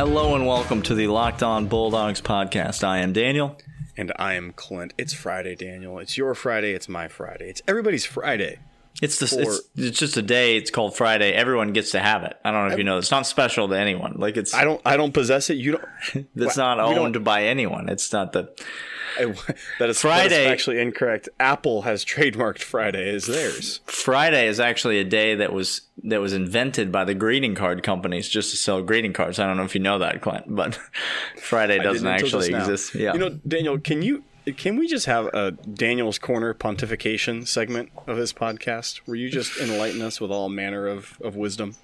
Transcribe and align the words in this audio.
Hello 0.00 0.34
and 0.34 0.46
welcome 0.46 0.80
to 0.84 0.94
the 0.94 1.08
Locked 1.08 1.42
On 1.42 1.66
Bulldogs 1.66 2.22
podcast. 2.22 2.82
I 2.82 3.00
am 3.00 3.12
Daniel. 3.12 3.58
And 3.98 4.10
I 4.16 4.32
am 4.32 4.54
Clint. 4.54 4.94
It's 4.96 5.12
Friday, 5.12 5.54
Daniel. 5.54 5.98
It's 5.98 6.16
your 6.16 6.34
Friday. 6.34 6.72
It's 6.72 6.88
my 6.88 7.06
Friday. 7.06 7.50
It's 7.50 7.60
everybody's 7.68 8.06
Friday. 8.06 8.60
It's 9.00 9.18
the 9.18 9.40
it's, 9.40 9.60
it's 9.76 9.98
just 9.98 10.16
a 10.16 10.22
day. 10.22 10.56
It's 10.56 10.70
called 10.70 10.96
Friday. 10.96 11.32
Everyone 11.32 11.72
gets 11.72 11.92
to 11.92 12.00
have 12.00 12.22
it. 12.22 12.36
I 12.44 12.50
don't 12.50 12.68
know 12.68 12.72
if 12.72 12.78
you 12.78 12.84
know. 12.84 12.98
It's 12.98 13.10
not 13.10 13.26
special 13.26 13.68
to 13.68 13.78
anyone. 13.78 14.14
Like 14.16 14.36
it's. 14.36 14.54
I 14.54 14.64
don't. 14.64 14.80
I 14.84 14.96
don't 14.96 15.12
possess 15.12 15.50
it. 15.50 15.54
You 15.54 15.72
don't. 15.72 16.26
it's 16.36 16.56
not 16.56 16.78
owned 16.78 17.24
by 17.24 17.44
anyone. 17.44 17.88
It's 17.88 18.12
not 18.12 18.32
the. 18.32 18.52
that 19.78 19.88
is 19.88 20.00
Friday. 20.00 20.28
That 20.28 20.40
is 20.42 20.52
actually 20.52 20.80
incorrect. 20.80 21.28
Apple 21.38 21.82
has 21.82 22.04
trademarked 22.04 22.60
Friday 22.60 23.14
as 23.14 23.26
theirs. 23.26 23.80
Friday 23.86 24.46
is 24.46 24.60
actually 24.60 24.98
a 24.98 25.04
day 25.04 25.34
that 25.34 25.52
was 25.52 25.82
that 26.04 26.20
was 26.20 26.32
invented 26.32 26.92
by 26.92 27.04
the 27.04 27.14
greeting 27.14 27.54
card 27.54 27.82
companies 27.82 28.28
just 28.28 28.50
to 28.50 28.56
sell 28.56 28.82
greeting 28.82 29.12
cards. 29.12 29.38
I 29.38 29.46
don't 29.46 29.56
know 29.56 29.64
if 29.64 29.74
you 29.74 29.80
know 29.80 29.98
that, 29.98 30.20
Clint, 30.20 30.44
but 30.48 30.78
Friday 31.40 31.78
doesn't 31.78 32.06
actually 32.06 32.54
exist. 32.54 32.94
Yeah. 32.94 33.14
You 33.14 33.18
know, 33.18 33.30
Daniel, 33.46 33.78
can 33.78 34.02
you 34.02 34.24
can 34.52 34.76
we 34.76 34.86
just 34.86 35.06
have 35.06 35.26
a 35.26 35.52
Daniel's 35.52 36.18
Corner 36.18 36.54
pontification 36.54 37.46
segment 37.46 37.90
of 38.06 38.16
this 38.16 38.32
podcast 38.32 38.98
where 39.04 39.16
you 39.16 39.30
just 39.30 39.58
enlighten 39.58 40.02
us 40.02 40.20
with 40.20 40.30
all 40.30 40.48
manner 40.48 40.86
of, 40.86 41.18
of 41.22 41.36
wisdom? 41.36 41.76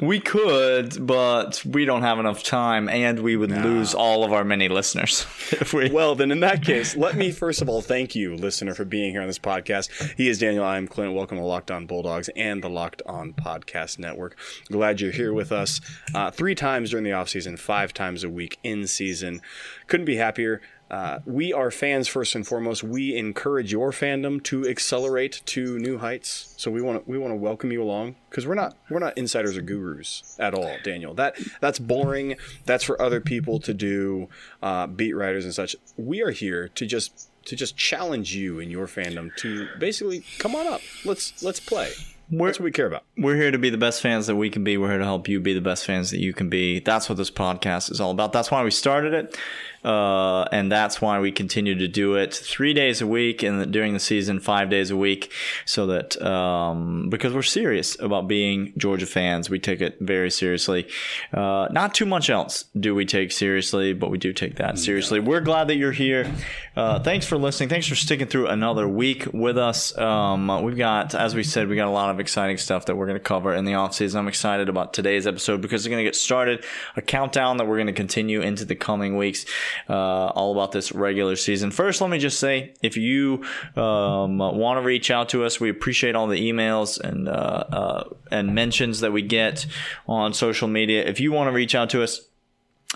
We 0.00 0.18
could, 0.18 1.06
but 1.06 1.62
we 1.66 1.84
don't 1.84 2.00
have 2.00 2.18
enough 2.18 2.42
time, 2.42 2.88
and 2.88 3.20
we 3.20 3.36
would 3.36 3.50
nah. 3.50 3.62
lose 3.62 3.92
all 3.92 4.24
of 4.24 4.32
our 4.32 4.44
many 4.44 4.68
listeners. 4.68 5.26
if 5.52 5.74
we... 5.74 5.90
Well, 5.90 6.14
then 6.14 6.30
in 6.30 6.40
that 6.40 6.64
case, 6.64 6.96
let 6.96 7.16
me 7.16 7.30
first 7.30 7.60
of 7.60 7.68
all 7.68 7.82
thank 7.82 8.14
you, 8.14 8.34
listener, 8.34 8.72
for 8.72 8.86
being 8.86 9.10
here 9.10 9.20
on 9.20 9.26
this 9.26 9.38
podcast. 9.38 10.14
He 10.16 10.30
is 10.30 10.38
Daniel. 10.38 10.64
I'm 10.64 10.88
Clint. 10.88 11.12
Welcome 11.12 11.36
to 11.36 11.44
Locked 11.44 11.70
On 11.70 11.84
Bulldogs 11.86 12.30
and 12.34 12.64
the 12.64 12.70
Locked 12.70 13.02
On 13.04 13.34
Podcast 13.34 13.98
Network. 13.98 14.38
Glad 14.70 15.02
you're 15.02 15.12
here 15.12 15.34
with 15.34 15.52
us 15.52 15.82
uh, 16.14 16.30
three 16.30 16.54
times 16.54 16.90
during 16.90 17.04
the 17.04 17.10
offseason, 17.10 17.58
five 17.58 17.92
times 17.92 18.24
a 18.24 18.30
week 18.30 18.58
in 18.62 18.86
season. 18.86 19.42
Couldn't 19.86 20.06
be 20.06 20.16
happier. 20.16 20.62
Uh, 20.90 21.20
we 21.24 21.52
are 21.52 21.70
fans 21.70 22.08
first 22.08 22.34
and 22.34 22.46
foremost. 22.46 22.82
We 22.82 23.16
encourage 23.16 23.70
your 23.70 23.92
fandom 23.92 24.42
to 24.44 24.68
accelerate 24.68 25.40
to 25.46 25.78
new 25.78 25.98
heights. 25.98 26.54
So 26.56 26.70
we 26.70 26.82
want 26.82 27.04
to 27.04 27.10
we 27.10 27.16
want 27.16 27.30
to 27.30 27.36
welcome 27.36 27.70
you 27.70 27.82
along 27.82 28.16
because 28.28 28.46
we're 28.46 28.56
not 28.56 28.76
we're 28.90 28.98
not 28.98 29.16
insiders 29.16 29.56
or 29.56 29.62
gurus 29.62 30.36
at 30.40 30.52
all, 30.52 30.76
Daniel. 30.82 31.14
That 31.14 31.36
that's 31.60 31.78
boring. 31.78 32.36
That's 32.64 32.82
for 32.82 33.00
other 33.00 33.20
people 33.20 33.60
to 33.60 33.72
do, 33.72 34.28
uh, 34.62 34.88
beat 34.88 35.14
writers 35.14 35.44
and 35.44 35.54
such. 35.54 35.76
We 35.96 36.22
are 36.22 36.32
here 36.32 36.68
to 36.68 36.86
just 36.86 37.30
to 37.44 37.56
just 37.56 37.76
challenge 37.76 38.34
you 38.34 38.60
and 38.60 38.70
your 38.70 38.86
fandom 38.86 39.34
to 39.36 39.68
basically 39.78 40.24
come 40.38 40.54
on 40.56 40.66
up. 40.66 40.80
Let's 41.04 41.42
let's 41.42 41.60
play. 41.60 41.92
We're, 42.30 42.46
That's 42.46 42.60
what 42.60 42.64
we 42.66 42.70
care 42.70 42.86
about. 42.86 43.02
We're 43.16 43.34
here 43.34 43.50
to 43.50 43.58
be 43.58 43.70
the 43.70 43.78
best 43.78 44.00
fans 44.00 44.28
that 44.28 44.36
we 44.36 44.50
can 44.50 44.62
be. 44.62 44.76
We're 44.76 44.90
here 44.90 44.98
to 44.98 45.04
help 45.04 45.26
you 45.26 45.40
be 45.40 45.52
the 45.52 45.60
best 45.60 45.84
fans 45.84 46.12
that 46.12 46.20
you 46.20 46.32
can 46.32 46.48
be. 46.48 46.78
That's 46.78 47.08
what 47.08 47.18
this 47.18 47.30
podcast 47.30 47.90
is 47.90 48.00
all 48.00 48.12
about. 48.12 48.32
That's 48.32 48.52
why 48.52 48.62
we 48.62 48.70
started 48.70 49.14
it. 49.14 49.36
Uh, 49.84 50.42
and 50.52 50.70
that's 50.70 51.00
why 51.00 51.18
we 51.20 51.32
continue 51.32 51.74
to 51.74 51.88
do 51.88 52.14
it 52.14 52.34
three 52.34 52.74
days 52.74 53.00
a 53.00 53.06
week 53.06 53.42
and 53.42 53.72
during 53.72 53.94
the 53.94 54.00
season, 54.00 54.40
five 54.40 54.68
days 54.68 54.90
a 54.90 54.96
week, 54.96 55.32
so 55.64 55.86
that 55.86 56.20
um, 56.22 57.08
because 57.08 57.32
we're 57.32 57.42
serious 57.42 57.98
about 58.00 58.28
being 58.28 58.72
Georgia 58.76 59.06
fans, 59.06 59.48
we 59.48 59.58
take 59.58 59.80
it 59.80 59.96
very 60.00 60.30
seriously. 60.30 60.86
Uh, 61.32 61.68
not 61.70 61.94
too 61.94 62.06
much 62.06 62.28
else 62.28 62.64
do 62.78 62.94
we 62.94 63.06
take 63.06 63.32
seriously, 63.32 63.92
but 63.92 64.10
we 64.10 64.18
do 64.18 64.32
take 64.32 64.56
that 64.56 64.78
seriously. 64.78 65.20
We're 65.20 65.40
glad 65.40 65.68
that 65.68 65.76
you're 65.76 65.92
here. 65.92 66.30
Uh, 66.76 67.00
thanks 67.00 67.26
for 67.26 67.38
listening. 67.38 67.68
Thanks 67.68 67.86
for 67.86 67.94
sticking 67.94 68.26
through 68.26 68.48
another 68.48 68.86
week 68.86 69.26
with 69.32 69.58
us. 69.58 69.96
Um, 69.96 70.62
we've 70.62 70.76
got, 70.76 71.14
as 71.14 71.34
we 71.34 71.42
said, 71.42 71.68
we 71.68 71.76
got 71.76 71.88
a 71.88 71.90
lot 71.90 72.10
of 72.10 72.20
exciting 72.20 72.58
stuff 72.58 72.86
that 72.86 72.96
we're 72.96 73.06
going 73.06 73.18
to 73.18 73.24
cover 73.24 73.54
in 73.54 73.64
the 73.64 73.72
offseason. 73.72 74.16
I'm 74.16 74.28
excited 74.28 74.68
about 74.68 74.92
today's 74.92 75.26
episode 75.26 75.60
because 75.62 75.84
we're 75.84 75.90
going 75.90 76.04
to 76.04 76.08
get 76.08 76.16
started. 76.16 76.64
A 76.96 77.02
countdown 77.02 77.56
that 77.56 77.66
we're 77.66 77.76
going 77.76 77.86
to 77.86 77.92
continue 77.92 78.40
into 78.40 78.64
the 78.64 78.76
coming 78.76 79.16
weeks 79.16 79.46
uh, 79.88 80.26
all 80.28 80.52
about 80.52 80.72
this 80.72 80.92
regular 80.92 81.36
season. 81.36 81.70
First, 81.70 82.00
let 82.00 82.10
me 82.10 82.18
just 82.18 82.38
say 82.38 82.74
if 82.82 82.96
you 82.96 83.44
um, 83.76 84.38
want 84.38 84.78
to 84.78 84.82
reach 84.82 85.10
out 85.10 85.28
to 85.30 85.44
us, 85.44 85.60
we 85.60 85.70
appreciate 85.70 86.14
all 86.14 86.26
the 86.26 86.50
emails 86.50 87.00
and 87.00 87.28
uh, 87.28 87.32
uh, 87.32 88.04
and 88.30 88.54
mentions 88.54 89.00
that 89.00 89.12
we 89.12 89.22
get 89.22 89.66
on 90.06 90.32
social 90.32 90.68
media. 90.68 91.04
If 91.04 91.20
you 91.20 91.32
want 91.32 91.48
to 91.48 91.52
reach 91.52 91.74
out 91.74 91.90
to 91.90 92.02
us, 92.02 92.22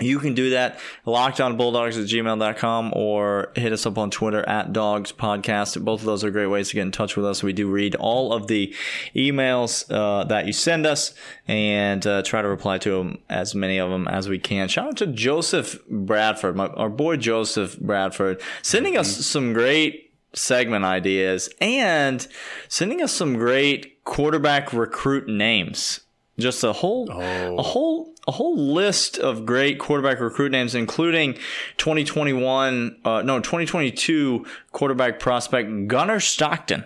you 0.00 0.19
can 0.19 0.34
do 0.34 0.50
that 0.50 0.81
lockedonbulldogs 1.06 2.00
at 2.00 2.09
gmail.com 2.09 2.93
or 2.97 3.53
hit 3.55 3.72
us 3.72 3.87
up 3.87 3.97
on 3.97 4.10
Twitter 4.10 4.47
at 4.49 4.72
dogs 4.72 5.12
podcast. 5.12 5.82
Both 5.84 6.00
of 6.00 6.06
those 6.06 6.25
are 6.25 6.32
great 6.32 6.49
ways 6.49 6.71
to 6.71 6.75
get 6.75 6.82
in 6.82 6.91
touch 6.91 7.16
with 7.16 7.25
us. 7.25 7.44
We 7.44 7.53
do 7.53 7.71
read 7.71 7.94
all 7.94 8.32
of 8.32 8.49
the 8.49 8.75
emails 9.15 9.88
uh, 9.88 10.25
that 10.25 10.49
you 10.49 10.53
send 10.53 10.84
us 10.84 11.15
and 11.47 12.05
uh, 12.09 12.22
try 12.22 12.43
to 12.43 12.49
reply 12.49 12.78
to 12.78 12.91
them 12.91 13.19
as 13.28 13.55
many 13.55 13.78
of 13.78 13.88
them 13.91 14.09
as 14.09 14.28
we 14.28 14.38
can. 14.38 14.66
Shout 14.66 14.88
out 14.88 14.97
to 14.97 15.06
Joseph 15.06 15.78
Bradford, 15.88 16.56
my, 16.56 16.66
our 16.66 16.88
boy 16.88 17.16
Joseph 17.16 17.78
Bradford, 17.78 18.43
sending 18.62 18.97
us 18.97 19.12
mm-hmm. 19.12 19.22
some 19.22 19.53
great 19.53 20.12
segment 20.32 20.84
ideas 20.84 21.49
and 21.61 22.26
sending 22.69 23.00
us 23.00 23.12
some 23.12 23.34
great 23.34 24.03
quarterback 24.03 24.72
recruit 24.72 25.28
names. 25.28 26.00
Just 26.37 26.65
a 26.65 26.72
whole, 26.72 27.09
oh. 27.12 27.59
a 27.59 27.62
whole 27.62 28.13
a 28.26 28.32
whole 28.32 28.56
list 28.56 29.18
of 29.18 29.44
great 29.44 29.78
quarterback 29.78 30.20
recruit 30.20 30.50
names, 30.52 30.74
including 30.74 31.34
2021, 31.76 33.00
uh, 33.04 33.22
no, 33.22 33.38
2022 33.38 34.46
quarterback 34.72 35.18
prospect 35.18 35.88
Gunnar 35.88 36.20
Stockton. 36.20 36.84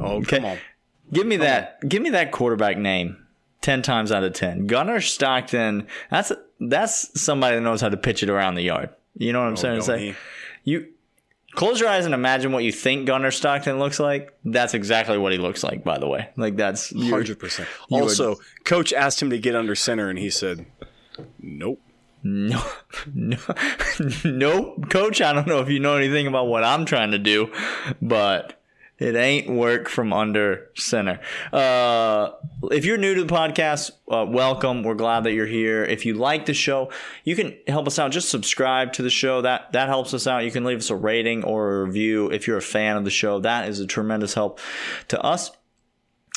Oh, 0.00 0.16
okay. 0.16 0.38
come 0.38 0.44
on. 0.44 0.58
Give 1.12 1.26
me 1.26 1.36
come 1.36 1.46
that. 1.46 1.78
On. 1.82 1.88
Give 1.88 2.02
me 2.02 2.10
that 2.10 2.32
quarterback 2.32 2.78
name. 2.78 3.22
Ten 3.62 3.82
times 3.82 4.12
out 4.12 4.22
of 4.22 4.32
ten, 4.32 4.66
Gunnar 4.66 5.00
Stockton. 5.00 5.88
That's 6.10 6.30
that's 6.60 7.20
somebody 7.20 7.56
that 7.56 7.62
knows 7.62 7.80
how 7.80 7.88
to 7.88 7.96
pitch 7.96 8.22
it 8.22 8.28
around 8.28 8.54
the 8.54 8.62
yard. 8.62 8.90
You 9.14 9.32
know 9.32 9.40
what 9.40 9.46
I'm 9.46 9.52
oh, 9.54 9.56
saying? 9.56 9.82
Say, 9.82 10.14
you 10.62 10.86
Close 11.56 11.80
your 11.80 11.88
eyes 11.88 12.04
and 12.04 12.14
imagine 12.14 12.52
what 12.52 12.64
you 12.64 12.70
think 12.70 13.06
Gunnar 13.06 13.30
Stockton 13.30 13.78
looks 13.78 13.98
like. 13.98 14.32
That's 14.44 14.74
exactly 14.74 15.16
what 15.16 15.32
he 15.32 15.38
looks 15.38 15.64
like, 15.64 15.82
by 15.82 15.98
the 15.98 16.06
way. 16.06 16.28
Like 16.36 16.54
that's 16.56 16.94
hundred 16.94 17.38
percent. 17.38 17.68
Also, 17.90 18.30
would, 18.30 18.64
coach 18.64 18.92
asked 18.92 19.20
him 19.20 19.30
to 19.30 19.38
get 19.38 19.56
under 19.56 19.74
center, 19.74 20.08
and 20.10 20.18
he 20.18 20.30
said, 20.30 20.66
"Nope." 21.40 21.80
No, 22.22 22.60
no, 23.14 23.38
no, 24.24 24.74
coach. 24.90 25.20
I 25.20 25.32
don't 25.32 25.46
know 25.46 25.60
if 25.60 25.68
you 25.68 25.78
know 25.78 25.96
anything 25.96 26.26
about 26.26 26.48
what 26.48 26.64
I'm 26.64 26.84
trying 26.84 27.12
to 27.12 27.18
do, 27.18 27.52
but 28.02 28.60
it 28.98 29.14
ain't 29.14 29.50
work 29.50 29.88
from 29.88 30.12
under 30.12 30.70
center. 30.74 31.20
Uh, 31.52 32.30
if 32.70 32.84
you're 32.84 32.96
new 32.96 33.14
to 33.14 33.24
the 33.24 33.32
podcast, 33.32 33.90
uh, 34.10 34.24
welcome. 34.26 34.82
We're 34.82 34.94
glad 34.94 35.24
that 35.24 35.32
you're 35.32 35.46
here. 35.46 35.84
If 35.84 36.06
you 36.06 36.14
like 36.14 36.46
the 36.46 36.54
show, 36.54 36.90
you 37.24 37.36
can 37.36 37.56
help 37.66 37.86
us 37.86 37.98
out. 37.98 38.10
Just 38.10 38.30
subscribe 38.30 38.92
to 38.94 39.02
the 39.02 39.10
show. 39.10 39.42
That 39.42 39.72
that 39.72 39.88
helps 39.88 40.14
us 40.14 40.26
out. 40.26 40.44
You 40.44 40.50
can 40.50 40.64
leave 40.64 40.78
us 40.78 40.90
a 40.90 40.96
rating 40.96 41.44
or 41.44 41.72
a 41.72 41.84
review 41.84 42.30
if 42.30 42.46
you're 42.46 42.56
a 42.56 42.62
fan 42.62 42.96
of 42.96 43.04
the 43.04 43.10
show. 43.10 43.40
That 43.40 43.68
is 43.68 43.80
a 43.80 43.86
tremendous 43.86 44.34
help 44.34 44.60
to 45.08 45.20
us. 45.20 45.50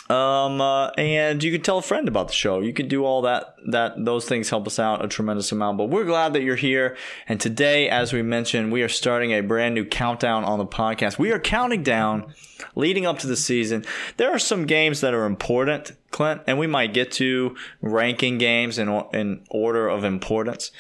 Um, 0.10 0.60
uh, 0.60 0.88
and 0.98 1.44
you 1.44 1.52
can 1.52 1.62
tell 1.62 1.78
a 1.78 1.84
friend 1.84 2.08
about 2.08 2.30
the 2.30 2.34
show. 2.34 2.62
You 2.62 2.74
can 2.74 2.88
do 2.88 3.06
all 3.06 3.22
that. 3.22 3.56
That 3.68 4.04
those 4.04 4.26
things 4.26 4.50
help 4.50 4.66
us 4.66 4.80
out 4.80 5.06
a 5.06 5.08
tremendous 5.08 5.52
amount. 5.52 5.78
But 5.78 5.90
we're 5.90 6.06
glad 6.06 6.34
that 6.34 6.42
you're 6.42 6.56
here. 6.56 6.98
And 7.28 7.40
today, 7.40 7.88
as 7.88 8.12
we 8.12 8.24
mentioned, 8.24 8.72
we 8.72 8.82
are 8.82 8.90
starting 8.90 9.32
a 9.32 9.42
brand 9.42 9.76
new 9.76 9.86
countdown 9.86 10.44
on 10.44 10.58
the 10.58 10.66
podcast. 10.66 11.20
We 11.20 11.32
are 11.32 11.40
counting 11.40 11.84
down, 11.84 12.34
leading 12.76 13.06
up 13.06 13.20
to 13.20 13.28
the 13.28 13.36
season. 13.36 13.86
There 14.18 14.32
are 14.32 14.40
some 14.40 14.66
games 14.66 15.02
that 15.02 15.14
are 15.14 15.26
important, 15.26 15.92
Clint, 16.10 16.42
and 16.48 16.58
we 16.58 16.66
might 16.66 16.92
get 16.94 17.12
to 17.14 17.56
ranking 17.82 18.40
games 18.40 18.80
in 18.80 18.90
in 19.14 19.44
order 19.52 19.88
of 19.88 20.04
importance. 20.04 20.72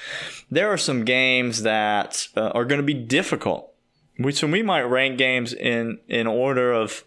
There 0.49 0.71
are 0.71 0.77
some 0.77 1.05
games 1.05 1.61
that 1.61 2.27
uh, 2.35 2.49
are 2.49 2.65
going 2.65 2.79
to 2.79 2.83
be 2.83 2.95
difficult. 2.95 3.71
We, 4.17 4.31
so 4.31 4.47
we 4.47 4.63
might 4.63 4.81
rank 4.81 5.19
games 5.19 5.53
in 5.53 5.99
in 6.07 6.25
order 6.25 6.73
of 6.73 7.03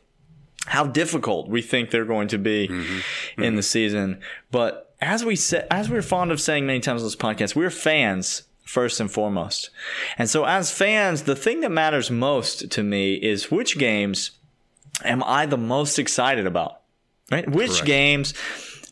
how 0.66 0.84
difficult 0.86 1.48
we 1.48 1.62
think 1.62 1.90
they're 1.90 2.04
going 2.04 2.28
to 2.28 2.38
be 2.38 2.68
mm-hmm. 2.68 2.82
in 3.40 3.48
mm-hmm. 3.48 3.56
the 3.56 3.62
season. 3.62 4.20
But 4.50 4.94
as 5.00 5.24
we 5.24 5.36
said, 5.36 5.66
as 5.70 5.90
we're 5.90 6.02
fond 6.02 6.30
of 6.30 6.40
saying 6.40 6.66
many 6.66 6.80
times 6.80 7.02
on 7.02 7.06
this 7.06 7.16
podcast, 7.16 7.56
we're 7.56 7.70
fans 7.70 8.44
first 8.64 9.00
and 9.00 9.10
foremost. 9.10 9.70
And 10.16 10.30
so 10.30 10.44
as 10.44 10.70
fans, 10.70 11.24
the 11.24 11.36
thing 11.36 11.60
that 11.60 11.70
matters 11.70 12.10
most 12.10 12.70
to 12.70 12.82
me 12.82 13.14
is 13.14 13.50
which 13.50 13.78
games 13.78 14.32
am 15.04 15.22
I 15.24 15.46
the 15.46 15.58
most 15.58 15.98
excited 15.98 16.46
about? 16.46 16.80
Right? 17.30 17.48
Which 17.48 17.70
Correct. 17.70 17.86
games 17.86 18.34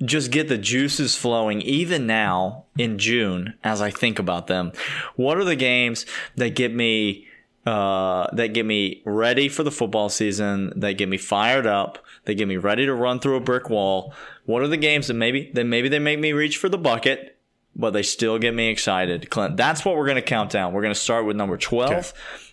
just 0.05 0.31
get 0.31 0.49
the 0.49 0.58
juices 0.58 1.14
flowing 1.14 1.61
even 1.62 2.06
now 2.06 2.64
in 2.76 2.99
June 2.99 3.55
as 3.62 3.81
I 3.81 3.90
think 3.90 4.19
about 4.19 4.46
them? 4.46 4.73
What 5.16 5.38
are 5.38 5.44
the 5.44 5.56
games 5.56 6.06
that 6.37 6.55
get 6.55 6.75
me 6.75 7.28
uh, 7.66 8.26
that 8.32 8.54
get 8.54 8.64
me 8.64 9.02
ready 9.04 9.48
for 9.48 9.62
the 9.62 9.70
football 9.70 10.08
season, 10.08 10.72
that 10.76 10.94
get 10.94 11.08
me 11.08 11.16
fired 11.18 11.66
up, 11.66 11.98
that 12.24 12.34
get 12.34 12.48
me 12.48 12.56
ready 12.56 12.86
to 12.86 12.94
run 12.94 13.20
through 13.20 13.36
a 13.36 13.40
brick 13.40 13.68
wall. 13.68 14.14
What 14.46 14.62
are 14.62 14.68
the 14.68 14.76
games 14.76 15.08
that 15.08 15.14
maybe 15.14 15.50
that 15.54 15.64
maybe 15.64 15.88
they 15.88 15.98
make 15.98 16.18
me 16.18 16.32
reach 16.32 16.56
for 16.56 16.68
the 16.68 16.78
bucket, 16.78 17.36
but 17.76 17.90
they 17.90 18.02
still 18.02 18.38
get 18.38 18.54
me 18.54 18.68
excited. 18.68 19.30
Clint, 19.30 19.56
that's 19.56 19.84
what 19.84 19.96
we're 19.96 20.06
to 20.16 20.22
count 20.22 20.50
down. 20.50 20.72
We're 20.72 20.82
to 20.94 21.00
start 21.00 21.26
with 21.26 21.36
number 21.36 21.56
12 21.56 21.90
Okay. 21.90 22.08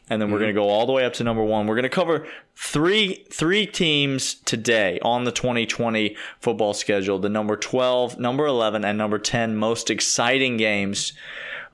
and 0.10 0.22
then 0.22 0.30
we're 0.32 0.40
going 0.40 0.54
to 0.54 0.60
go 0.60 0.70
all 0.70 0.86
the 0.86 0.94
way 0.94 1.06
up 1.06 1.14
to 1.14 1.24
number 1.24 1.44
1. 1.44 1.68
We're 1.68 1.76
going 1.76 1.84
to 1.84 1.90
cover 1.90 2.28
three 2.58 3.24
three 3.30 3.68
teams 3.68 4.34
today 4.34 5.00
on 5.04 5.24
the 5.26 5.32
2020 5.32 6.16
football 6.40 6.74
schedule. 6.74 7.20
The 7.20 7.30
number 7.30 7.56
12, 7.56 8.18
number 8.20 8.46
11 8.46 8.84
and 8.84 8.98
number 8.98 9.20
10 9.20 9.56
most 9.56 9.92
exciting 9.92 10.58
games 10.58 11.14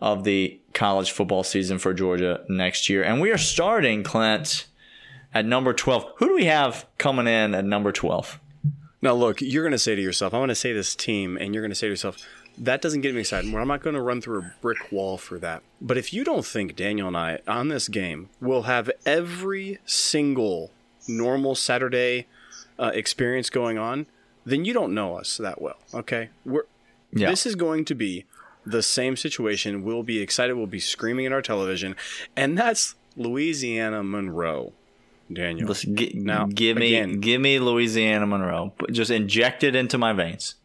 of 0.01 0.25
the 0.25 0.59
college 0.73 1.11
football 1.11 1.43
season 1.43 1.79
for 1.79 1.93
Georgia 1.93 2.41
next 2.49 2.89
year. 2.89 3.01
And 3.03 3.21
we 3.21 3.31
are 3.31 3.37
starting 3.37 4.03
Clint 4.03 4.67
at 5.33 5.45
number 5.45 5.73
12. 5.73 6.05
Who 6.17 6.27
do 6.27 6.35
we 6.35 6.45
have 6.45 6.85
coming 6.97 7.27
in 7.27 7.55
at 7.55 7.63
number 7.63 7.93
12? 7.93 8.39
Now, 9.01 9.13
look, 9.13 9.41
you're 9.41 9.63
going 9.63 9.71
to 9.71 9.79
say 9.79 9.95
to 9.95 10.01
yourself, 10.01 10.33
I'm 10.33 10.39
going 10.39 10.49
to 10.49 10.55
say 10.55 10.73
this 10.73 10.95
team, 10.95 11.37
and 11.37 11.53
you're 11.53 11.61
going 11.61 11.71
to 11.71 11.75
say 11.75 11.87
to 11.87 11.91
yourself, 11.91 12.17
that 12.57 12.81
doesn't 12.81 13.01
get 13.01 13.13
me 13.13 13.21
excited. 13.21 13.53
I'm 13.53 13.67
not 13.67 13.81
going 13.81 13.95
to 13.95 14.01
run 14.01 14.21
through 14.21 14.39
a 14.39 14.53
brick 14.61 14.91
wall 14.91 15.17
for 15.17 15.37
that. 15.39 15.63
But 15.81 15.97
if 15.97 16.13
you 16.13 16.23
don't 16.23 16.45
think 16.45 16.75
Daniel 16.75 17.07
and 17.07 17.17
I 17.17 17.39
on 17.47 17.67
this 17.69 17.87
game 17.87 18.29
will 18.41 18.63
have 18.63 18.89
every 19.05 19.79
single 19.85 20.71
normal 21.07 21.55
Saturday 21.55 22.27
uh, 22.79 22.91
experience 22.93 23.49
going 23.49 23.77
on, 23.77 24.05
then 24.45 24.65
you 24.65 24.73
don't 24.73 24.93
know 24.93 25.15
us 25.17 25.37
that 25.37 25.61
well. 25.61 25.77
Okay, 25.93 26.29
we're 26.45 26.63
Yeah. 27.11 27.29
this 27.29 27.45
is 27.45 27.55
going 27.55 27.85
to 27.85 27.95
be 27.95 28.25
the 28.65 28.81
same 28.83 29.15
situation. 29.17 29.83
We'll 29.83 30.03
be 30.03 30.19
excited. 30.19 30.55
We'll 30.55 30.67
be 30.67 30.79
screaming 30.79 31.25
at 31.25 31.31
our 31.33 31.41
television, 31.41 31.95
and 32.35 32.57
that's 32.57 32.95
Louisiana 33.15 34.03
Monroe. 34.03 34.73
Daniel, 35.31 35.67
Listen, 35.69 35.95
gi- 35.95 36.13
Now, 36.15 36.45
give 36.45 36.77
me 36.77 36.95
again- 36.95 37.19
give 37.19 37.41
me 37.41 37.57
Louisiana 37.57 38.27
Monroe. 38.27 38.73
Just 38.91 39.09
inject 39.09 39.63
it 39.63 39.75
into 39.75 39.97
my 39.97 40.13
veins. 40.13 40.55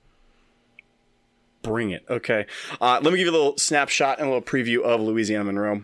Bring 1.62 1.90
it. 1.90 2.04
Okay. 2.08 2.46
Uh, 2.80 3.00
let 3.02 3.12
me 3.12 3.18
give 3.18 3.26
you 3.26 3.30
a 3.30 3.32
little 3.32 3.56
snapshot 3.58 4.18
and 4.18 4.26
a 4.28 4.30
little 4.30 4.42
preview 4.46 4.82
of 4.82 5.00
Louisiana 5.00 5.44
Monroe. 5.44 5.82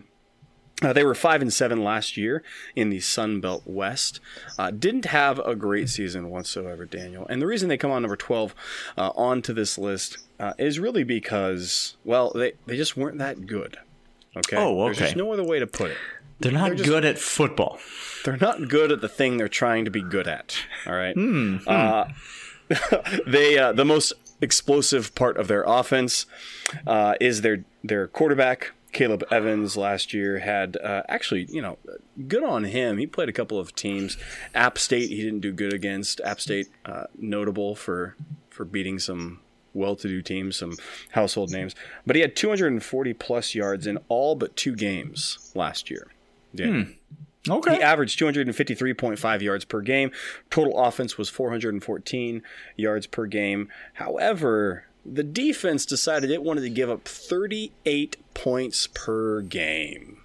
Uh, 0.81 0.91
they 0.91 1.05
were 1.05 1.15
five 1.15 1.41
and 1.41 1.53
seven 1.53 1.83
last 1.83 2.17
year 2.17 2.43
in 2.75 2.89
the 2.89 2.99
Sun 2.99 3.39
Belt 3.39 3.63
West. 3.65 4.19
Uh, 4.59 4.71
didn't 4.71 5.05
have 5.05 5.39
a 5.39 5.55
great 5.55 5.87
season 5.89 6.29
whatsoever, 6.29 6.85
Daniel. 6.85 7.25
And 7.27 7.41
the 7.41 7.47
reason 7.47 7.69
they 7.69 7.77
come 7.77 7.91
on 7.91 8.01
number 8.01 8.17
twelve 8.17 8.53
uh, 8.97 9.11
onto 9.15 9.53
this 9.53 9.77
list 9.77 10.17
uh, 10.37 10.53
is 10.57 10.77
really 10.79 11.03
because, 11.05 11.95
well, 12.03 12.31
they 12.35 12.53
they 12.65 12.75
just 12.75 12.97
weren't 12.97 13.19
that 13.19 13.45
good. 13.47 13.77
Okay. 14.35 14.57
Oh, 14.57 14.83
There's 14.85 14.97
just 14.97 15.11
okay. 15.11 15.17
no 15.19 15.31
other 15.31 15.45
way 15.45 15.59
to 15.59 15.67
put 15.67 15.91
it. 15.91 15.97
They're 16.41 16.51
not 16.51 16.71
just- 16.73 16.83
good 16.83 17.05
at 17.05 17.17
football. 17.17 17.79
They're 18.25 18.35
not 18.37 18.67
good 18.67 18.91
at 18.91 18.99
the 18.99 19.07
thing 19.07 19.37
they're 19.37 19.47
trying 19.47 19.85
to 19.85 19.91
be 19.91 20.01
good 20.01 20.27
at. 20.27 20.57
All 20.85 20.93
right. 20.93 21.15
Uh, 21.15 22.07
they 23.27 23.57
uh, 23.57 23.71
the 23.71 23.85
most 23.85 24.11
explosive 24.45 25.13
part 25.15 25.35
of 25.35 25.47
their 25.49 25.63
offense 25.63 26.25
uh, 26.87 27.15
is 27.19 27.41
their 27.41 27.65
their 27.83 28.07
quarterback. 28.07 28.71
Caleb 28.93 29.25
Evans 29.29 29.75
last 29.75 30.13
year 30.13 30.39
had 30.39 30.77
uh, 30.77 31.03
actually, 31.09 31.47
you 31.49 31.61
know, 31.61 31.77
good 32.29 32.45
on 32.45 32.63
him. 32.63 32.97
He 32.97 33.05
played 33.05 33.27
a 33.27 33.33
couple 33.33 33.59
of 33.59 33.75
teams. 33.75 34.15
App 34.53 34.77
State, 34.77 35.09
he 35.09 35.21
didn't 35.21 35.41
do 35.41 35.51
good 35.51 35.73
against. 35.73 36.21
App 36.21 36.39
State, 36.39 36.69
uh, 36.85 37.03
notable 37.17 37.75
for 37.75 38.15
for 38.49 38.63
beating 38.63 38.97
some 38.99 39.41
well-to-do 39.73 40.21
teams, 40.21 40.55
some 40.55 40.77
household 41.11 41.51
names. 41.51 41.75
But 42.05 42.15
he 42.15 42.21
had 42.21 42.37
240 42.37 43.13
plus 43.15 43.53
yards 43.53 43.85
in 43.85 43.99
all 44.07 44.35
but 44.35 44.55
two 44.55 44.73
games 44.73 45.51
last 45.53 45.89
year. 45.91 46.07
Yeah. 46.53 46.65
He 46.67 46.95
Okay. 47.49 47.75
He 47.75 47.81
averaged 47.81 48.19
253.5 48.19 49.41
yards 49.41 49.65
per 49.65 49.81
game. 49.81 50.11
Total 50.49 50.77
offense 50.77 51.17
was 51.17 51.29
414 51.29 52.41
yards 52.75 53.07
per 53.07 53.25
game. 53.25 53.69
However, 53.93 54.85
the 55.05 55.23
defense 55.23 55.85
decided 55.85 56.31
it 56.31 56.43
wanted 56.43 56.61
to 56.61 56.69
give 56.69 56.89
up 56.89 57.07
38 57.07 58.17
points 58.33 58.87
per 58.87 59.41
game. 59.41 60.17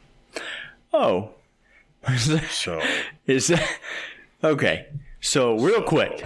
Oh. 0.92 1.30
So, 2.48 2.80
Is 3.26 3.48
that 3.48 3.78
okay? 4.42 4.86
So 5.20 5.58
real 5.58 5.82
quick, 5.82 6.24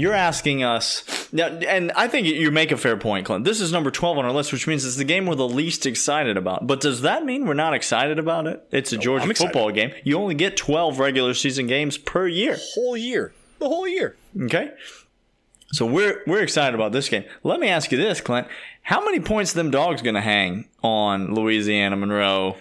you're 0.00 0.14
asking 0.14 0.62
us 0.62 1.28
now, 1.32 1.46
and 1.46 1.92
I 1.92 2.08
think 2.08 2.26
you 2.26 2.50
make 2.50 2.72
a 2.72 2.76
fair 2.76 2.96
point, 2.96 3.26
Clint. 3.26 3.44
This 3.44 3.60
is 3.60 3.72
number 3.72 3.90
twelve 3.90 4.18
on 4.18 4.24
our 4.24 4.32
list, 4.32 4.52
which 4.52 4.66
means 4.66 4.84
it's 4.84 4.96
the 4.96 5.04
game 5.04 5.26
we're 5.26 5.34
the 5.34 5.48
least 5.48 5.86
excited 5.86 6.36
about. 6.36 6.66
But 6.66 6.80
does 6.80 7.02
that 7.02 7.24
mean 7.24 7.46
we're 7.46 7.54
not 7.54 7.74
excited 7.74 8.18
about 8.18 8.46
it? 8.46 8.66
It's 8.70 8.92
a 8.92 8.98
Georgia 8.98 9.32
football 9.34 9.70
game. 9.70 9.92
You 10.04 10.18
only 10.18 10.34
get 10.34 10.56
twelve 10.56 10.98
regular 10.98 11.34
season 11.34 11.66
games 11.66 11.98
per 11.98 12.26
year. 12.26 12.56
whole 12.74 12.96
year. 12.96 13.32
The 13.58 13.68
whole 13.68 13.88
year. 13.88 14.16
Okay. 14.42 14.72
So 15.72 15.84
we're 15.84 16.22
we're 16.26 16.42
excited 16.42 16.74
about 16.74 16.92
this 16.92 17.08
game. 17.08 17.24
Let 17.42 17.60
me 17.60 17.68
ask 17.68 17.92
you 17.92 17.98
this, 17.98 18.20
Clint. 18.20 18.46
How 18.82 19.04
many 19.04 19.20
points 19.20 19.52
them 19.52 19.70
dogs 19.70 20.00
gonna 20.00 20.22
hang 20.22 20.68
on 20.82 21.34
Louisiana 21.34 21.96
Monroe 21.96 22.56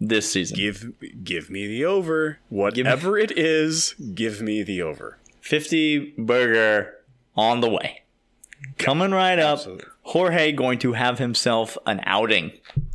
this 0.00 0.32
season? 0.32 0.56
Give 0.56 0.92
give 1.22 1.50
me 1.50 1.66
the 1.66 1.84
over. 1.84 2.38
Whatever 2.48 3.18
it 3.18 3.36
is, 3.36 3.94
give 4.14 4.40
me 4.40 4.62
the 4.62 4.80
over. 4.80 5.18
50 5.46 6.14
burger 6.18 6.92
on 7.36 7.60
the 7.60 7.70
way. 7.70 8.02
Coming 8.78 9.12
right 9.12 9.38
up. 9.38 9.58
Absolutely. 9.58 9.84
Jorge 10.02 10.50
going 10.52 10.80
to 10.80 10.92
have 10.94 11.18
himself 11.20 11.78
an 11.86 12.00
outing 12.04 12.52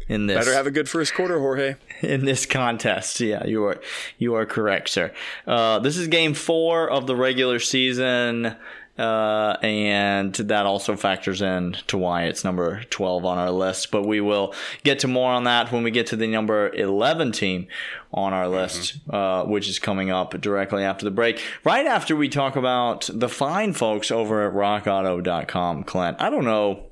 in 0.09 0.27
this 0.27 0.38
Better 0.38 0.53
have 0.53 0.68
a 0.68 0.71
good 0.71 0.89
first 0.89 1.13
quarter, 1.13 1.39
Jorge. 1.39 1.75
in 2.01 2.25
this 2.25 2.45
contest. 2.45 3.21
Yeah, 3.21 3.45
you 3.45 3.63
are 3.65 3.80
you 4.18 4.36
are 4.36 4.45
correct, 4.45 4.89
sir. 4.89 5.13
Uh, 5.48 5.80
this 5.80 5.95
is 5.95 6.09
game 6.09 6.33
four 6.33 6.89
of 6.89 7.07
the 7.07 7.15
regular 7.15 7.59
season. 7.59 8.56
Uh, 8.98 9.58
and 9.62 10.34
that 10.36 10.66
also 10.66 10.96
factors 10.96 11.42
in 11.42 11.76
to 11.88 11.98
why 11.98 12.24
it's 12.24 12.44
number 12.44 12.84
12 12.90 13.26
on 13.26 13.38
our 13.38 13.50
list. 13.50 13.90
But 13.90 14.06
we 14.06 14.22
will 14.22 14.54
get 14.84 15.00
to 15.00 15.08
more 15.08 15.32
on 15.32 15.46
that 15.46 15.72
when 15.72 15.84
we 15.84 15.92
get 15.92 16.08
to 16.08 16.16
the 16.16 16.28
number 16.28 16.70
11 16.74 17.32
team 17.32 17.68
on 18.14 18.34
our 18.34 18.48
list, 18.48 18.98
uh, 19.10 19.46
which 19.46 19.70
is 19.70 19.80
coming 19.80 20.12
up 20.12 20.40
directly 20.42 20.84
after 20.84 21.06
the 21.06 21.12
break. 21.12 21.42
Right 21.64 21.88
after 21.88 22.16
we 22.16 22.30
talk 22.30 22.56
about 22.56 23.10
the 23.12 23.30
fine 23.30 23.74
folks 23.74 24.12
over 24.12 24.48
at 24.48 24.54
rockauto.com, 24.54 25.86
Clint. 25.86 26.18
I 26.22 26.30
don't 26.30 26.46
know 26.46 26.91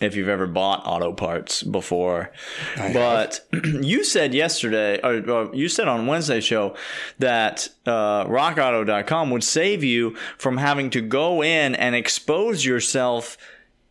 if 0.00 0.14
you've 0.14 0.28
ever 0.28 0.46
bought 0.46 0.82
auto 0.84 1.12
parts 1.12 1.62
before. 1.62 2.30
But 2.76 3.46
you 3.52 4.04
said 4.04 4.34
yesterday, 4.34 5.00
or, 5.02 5.30
or 5.30 5.54
you 5.54 5.68
said 5.68 5.88
on 5.88 6.06
Wednesday 6.06 6.40
show 6.40 6.76
that 7.18 7.68
uh, 7.86 8.24
RockAuto.com 8.26 9.30
would 9.30 9.44
save 9.44 9.82
you 9.82 10.16
from 10.38 10.58
having 10.58 10.90
to 10.90 11.00
go 11.00 11.42
in 11.42 11.74
and 11.74 11.94
expose 11.94 12.64
yourself. 12.64 13.36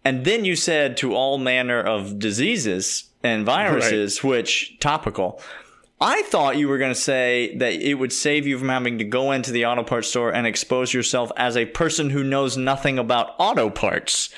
And 0.05 0.23
then 0.23 0.45
you 0.45 0.55
said 0.55 0.97
to 0.97 1.13
all 1.13 1.37
manner 1.37 1.81
of 1.81 2.19
diseases 2.19 3.09
and 3.23 3.45
viruses, 3.45 4.23
which 4.23 4.77
topical. 4.79 5.41
I 5.99 6.21
thought 6.23 6.57
you 6.57 6.67
were 6.67 6.77
going 6.77 6.93
to 6.93 6.99
say 6.99 7.55
that 7.57 7.73
it 7.73 7.95
would 7.95 8.13
save 8.13 8.45
you 8.45 8.59
from 8.59 8.69
having 8.69 8.99
to 8.99 9.03
go 9.03 9.31
into 9.31 9.51
the 9.51 9.65
auto 9.65 9.83
parts 9.83 10.09
store 10.09 10.31
and 10.31 10.45
expose 10.45 10.93
yourself 10.93 11.31
as 11.35 11.57
a 11.57 11.65
person 11.65 12.11
who 12.11 12.23
knows 12.23 12.55
nothing 12.55 12.99
about 12.99 13.33
auto 13.39 13.71
parts. 13.71 14.29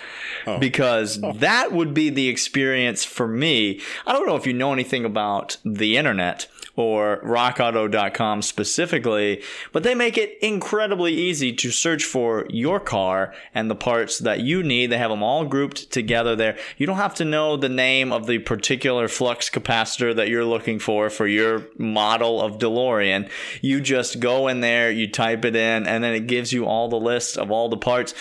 Oh. 0.48 0.58
Because 0.58 1.22
oh. 1.22 1.34
that 1.34 1.74
would 1.74 1.94
be 1.94 2.10
the 2.10 2.30
experience 2.30 3.04
for 3.04 3.28
me. 3.28 3.82
I 4.08 4.14
don't 4.14 4.26
know 4.26 4.38
if 4.38 4.48
you 4.48 4.54
know 4.54 4.72
anything 4.72 5.04
about 5.04 5.58
the 5.66 5.98
internet 5.98 6.48
or 6.80 7.20
rockauto.com 7.24 8.42
specifically, 8.42 9.44
but 9.74 9.84
they 9.84 9.94
make 9.94 10.18
it 10.18 10.38
incredibly 10.42 11.14
easy 11.14 11.52
to 11.52 11.72
search 11.72 12.06
for 12.06 12.46
your 12.50 12.80
car 12.80 13.34
and 13.54 13.70
the 13.70 13.76
parts 13.76 14.20
that 14.20 14.40
you 14.40 14.64
need. 14.64 14.88
They 14.88 14.98
have 14.98 15.12
them 15.12 15.22
all 15.22 15.44
grouped 15.44 15.92
together 15.92 16.38
there. 16.38 16.58
You 16.78 16.88
don't 16.88 16.96
have 16.96 17.16
to 17.16 17.26
know 17.26 17.58
the 17.58 17.68
name 17.68 18.14
of 18.14 18.28
the 18.28 18.40
particular 18.40 19.10
flux 19.10 19.50
capacitor 19.50 20.16
that 20.16 20.30
you're 20.30 20.46
looking 20.46 20.80
for 20.80 21.10
for 21.10 21.28
your 21.28 21.68
model 21.78 22.42
of 22.42 22.60
DeLorean. 22.60 23.30
You 23.62 23.82
just 23.82 24.22
go 24.22 24.48
in 24.48 24.62
there, 24.62 24.90
you 24.90 25.12
type 25.12 25.44
it 25.44 25.58
in, 25.58 25.86
and 25.86 26.02
then 26.02 26.14
it 26.14 26.28
gives 26.28 26.54
you 26.54 26.66
all 26.66 26.88
the 26.88 26.96
list 26.96 27.38
of 27.38 27.52
all 27.52 27.68
the 27.68 27.78
parts 27.78 28.14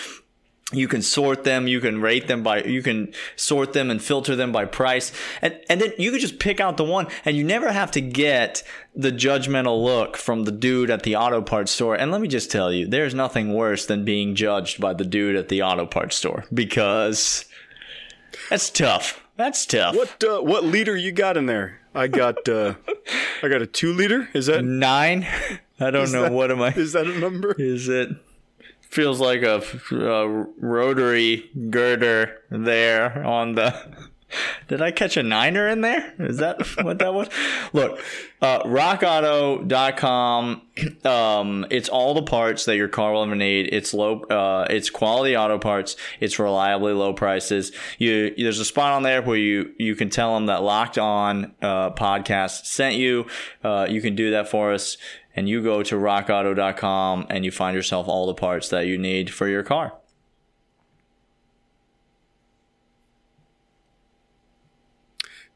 you 0.71 0.87
can 0.87 1.01
sort 1.01 1.43
them 1.45 1.67
you 1.67 1.79
can 1.81 1.99
rate 1.99 2.27
them 2.27 2.43
by 2.43 2.61
you 2.63 2.83
can 2.83 3.11
sort 3.35 3.73
them 3.73 3.89
and 3.89 4.03
filter 4.03 4.35
them 4.35 4.51
by 4.51 4.65
price 4.65 5.11
and 5.41 5.59
and 5.67 5.81
then 5.81 5.91
you 5.97 6.11
can 6.11 6.19
just 6.19 6.37
pick 6.37 6.59
out 6.59 6.77
the 6.77 6.83
one 6.83 7.07
and 7.25 7.35
you 7.35 7.43
never 7.43 7.71
have 7.71 7.89
to 7.89 7.99
get 8.01 8.61
the 8.95 9.11
judgmental 9.11 9.83
look 9.83 10.15
from 10.15 10.43
the 10.43 10.51
dude 10.51 10.91
at 10.91 11.01
the 11.03 11.15
auto 11.15 11.41
parts 11.41 11.71
store 11.71 11.95
and 11.95 12.11
let 12.11 12.21
me 12.21 12.27
just 12.27 12.51
tell 12.51 12.71
you 12.71 12.85
there's 12.87 13.15
nothing 13.15 13.53
worse 13.53 13.87
than 13.87 14.05
being 14.05 14.35
judged 14.35 14.79
by 14.79 14.93
the 14.93 15.03
dude 15.05 15.35
at 15.35 15.49
the 15.49 15.61
auto 15.63 15.87
parts 15.87 16.15
store 16.15 16.45
because 16.53 17.45
that's 18.49 18.69
tough 18.69 19.23
that's 19.37 19.65
tough 19.65 19.95
What 19.95 20.23
uh, 20.23 20.41
what 20.41 20.63
liter 20.65 20.95
you 20.95 21.11
got 21.11 21.35
in 21.37 21.45
there? 21.45 21.79
I 21.95 22.07
got 22.07 22.47
uh, 22.47 22.75
I 23.41 23.47
got 23.47 23.61
a 23.63 23.65
two 23.65 23.93
liter. 23.93 24.29
Is 24.33 24.45
that 24.47 24.63
nine 24.63 25.25
i 25.79 25.89
don't 25.89 26.11
know 26.11 26.23
that- 26.23 26.31
what 26.33 26.51
am 26.51 26.61
i 26.61 26.71
is 26.73 26.91
that 26.93 27.07
a 27.07 27.17
number? 27.17 27.55
is 27.57 27.87
it 27.87 28.09
feels 28.89 29.19
like 29.19 29.41
a, 29.43 29.63
a 29.91 30.27
rotary 30.59 31.49
girder 31.69 32.41
there 32.49 33.23
on 33.25 33.55
the 33.55 34.09
Did 34.67 34.81
I 34.81 34.91
catch 34.91 35.17
a 35.17 35.23
niner 35.23 35.67
in 35.67 35.81
there? 35.81 36.13
Is 36.19 36.37
that 36.37 36.59
what 36.83 36.99
that 36.99 37.13
was? 37.13 37.29
Look, 37.73 37.99
uh, 38.41 38.63
rockauto.com. 38.63 40.61
Um, 41.03 41.65
it's 41.69 41.89
all 41.89 42.13
the 42.13 42.21
parts 42.21 42.63
that 42.63 42.77
your 42.77 42.87
car 42.87 43.11
will 43.11 43.23
ever 43.23 43.35
need. 43.35 43.67
It's 43.73 43.93
low, 43.93 44.21
uh, 44.21 44.65
it's 44.69 44.89
quality 44.89 45.35
auto 45.35 45.57
parts. 45.57 45.97
It's 46.21 46.39
reliably 46.39 46.93
low 46.93 47.11
prices. 47.11 47.73
You, 47.97 48.33
there's 48.37 48.59
a 48.59 48.65
spot 48.65 48.93
on 48.93 49.03
there 49.03 49.21
where 49.21 49.35
you, 49.35 49.73
you 49.77 49.93
can 49.95 50.09
tell 50.09 50.35
them 50.35 50.45
that 50.45 50.63
Locked 50.63 50.97
On, 50.97 51.53
uh, 51.61 51.89
podcast 51.91 52.65
sent 52.65 52.95
you. 52.95 53.27
Uh, 53.61 53.87
you 53.89 53.99
can 53.99 54.15
do 54.15 54.31
that 54.31 54.47
for 54.47 54.71
us 54.71 54.95
and 55.39 55.47
you 55.47 55.63
go 55.63 55.81
to 55.81 55.95
rockauto.com 55.95 57.25
and 57.29 57.45
you 57.45 57.49
find 57.49 57.73
yourself 57.73 58.09
all 58.09 58.27
the 58.27 58.33
parts 58.33 58.67
that 58.67 58.87
you 58.87 58.97
need 58.97 59.33
for 59.33 59.47
your 59.47 59.63
car. 59.63 59.93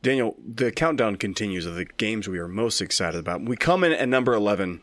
Daniel, 0.01 0.37
the 0.41 0.71
countdown 0.71 1.17
continues 1.17 1.65
of 1.65 1.75
the 1.75 1.83
games 1.83 2.29
we 2.29 2.39
are 2.39 2.47
most 2.47 2.79
excited 2.79 3.19
about. 3.19 3.43
We 3.43 3.57
come 3.57 3.83
in 3.83 3.91
at 3.91 4.07
number 4.07 4.33
11. 4.33 4.79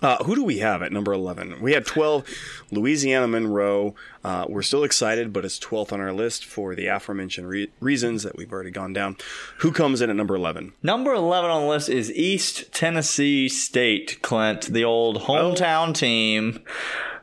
Uh, 0.00 0.22
who 0.24 0.34
do 0.34 0.42
we 0.44 0.58
have 0.58 0.82
at 0.82 0.90
number 0.92 1.12
11? 1.12 1.60
We 1.60 1.72
have 1.72 1.84
12, 1.84 2.26
Louisiana 2.70 3.28
Monroe. 3.28 3.94
Uh, 4.24 4.46
we're 4.48 4.62
still 4.62 4.84
excited, 4.84 5.32
but 5.32 5.44
it's 5.44 5.58
12th 5.58 5.92
on 5.92 6.00
our 6.00 6.12
list 6.12 6.44
for 6.44 6.74
the 6.74 6.86
aforementioned 6.86 7.48
re- 7.48 7.70
reasons 7.80 8.22
that 8.22 8.36
we've 8.36 8.52
already 8.52 8.70
gone 8.70 8.92
down. 8.92 9.16
Who 9.58 9.70
comes 9.72 10.00
in 10.00 10.08
at 10.10 10.16
number 10.16 10.34
11? 10.34 10.72
Number 10.82 11.12
11 11.12 11.50
on 11.50 11.62
the 11.62 11.68
list 11.68 11.88
is 11.88 12.10
East 12.12 12.72
Tennessee 12.72 13.48
State, 13.48 14.22
Clint, 14.22 14.62
the 14.72 14.84
old 14.84 15.22
hometown 15.22 15.94
team 15.94 16.60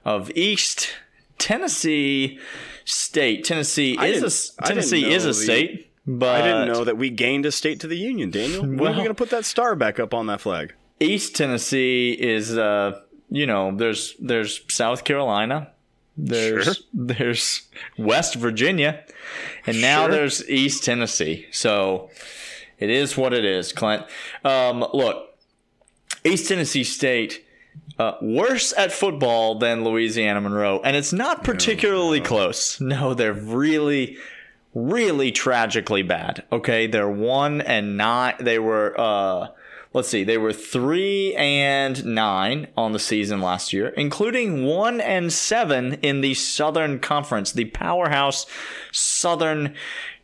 of 0.05 0.29
East 0.35 0.89
Tennessee 1.37 2.39
State. 2.85 3.43
Tennessee 3.45 3.97
I 3.97 4.07
is 4.07 4.55
a 4.57 4.63
Tennessee 4.65 5.11
is 5.11 5.25
a 5.25 5.29
the- 5.29 5.33
state, 5.33 5.91
but 6.05 6.41
I 6.41 6.41
didn't 6.41 6.67
know 6.73 6.83
that 6.83 6.97
we 6.97 7.09
gained 7.09 7.45
a 7.45 7.51
state 7.51 7.79
to 7.81 7.87
the 7.87 7.97
Union, 7.97 8.29
Daniel. 8.31 8.61
When 8.61 8.73
are 8.79 8.81
Well- 8.83 8.91
we 8.91 8.97
going 8.97 9.07
to 9.09 9.13
put 9.13 9.29
that 9.31 9.45
star 9.45 9.75
back 9.75 9.99
up 9.99 10.13
on 10.13 10.27
that 10.27 10.41
flag? 10.41 10.73
East 10.99 11.35
Tennessee 11.35 12.11
is 12.11 12.57
uh 12.57 12.99
you 13.29 13.45
know 13.45 13.75
there's 13.75 14.15
there's 14.19 14.61
South 14.69 15.03
Carolina 15.03 15.69
there's 16.17 16.65
Sure. 16.65 16.75
there's 16.93 17.67
West 17.97 18.35
Virginia 18.35 19.03
and 19.65 19.81
now 19.81 20.03
Sure. 20.03 20.11
there's 20.11 20.49
East 20.49 20.83
Tennessee 20.83 21.47
so 21.51 22.09
it 22.77 22.89
is 22.89 23.15
what 23.17 23.33
it 23.33 23.45
is 23.45 23.71
Clint 23.71 24.03
um 24.43 24.85
look 24.93 25.37
East 26.23 26.49
Tennessee 26.49 26.83
State 26.83 27.45
uh, 27.97 28.13
worse 28.21 28.73
at 28.77 28.91
football 28.91 29.59
than 29.59 29.83
Louisiana 29.83 30.41
Monroe 30.41 30.81
and 30.83 30.95
it's 30.95 31.13
not 31.13 31.43
particularly 31.43 32.19
close 32.21 32.79
no 32.81 33.13
they're 33.13 33.33
really 33.33 34.17
really 34.75 35.31
tragically 35.31 36.03
bad. 36.03 36.43
Okay, 36.51 36.85
they're 36.85 37.09
one 37.09 37.59
and 37.61 37.97
nine. 37.97 38.35
They 38.39 38.59
were 38.59 38.93
uh, 38.99 39.47
let's 39.99 40.07
see, 40.09 40.23
they 40.23 40.37
were 40.37 40.53
three 40.53 41.35
and 41.35 42.05
nine 42.05 42.67
on 42.77 42.93
the 42.93 42.99
season 42.99 43.41
last 43.41 43.73
year, 43.73 43.89
including 43.89 44.65
one 44.65 45.01
and 45.01 45.31
seven 45.33 45.95
in 45.95 46.21
the 46.21 46.33
Southern 46.33 46.99
Conference, 46.99 47.51
the 47.51 47.65
powerhouse 47.65 48.45
Southern 48.91 49.75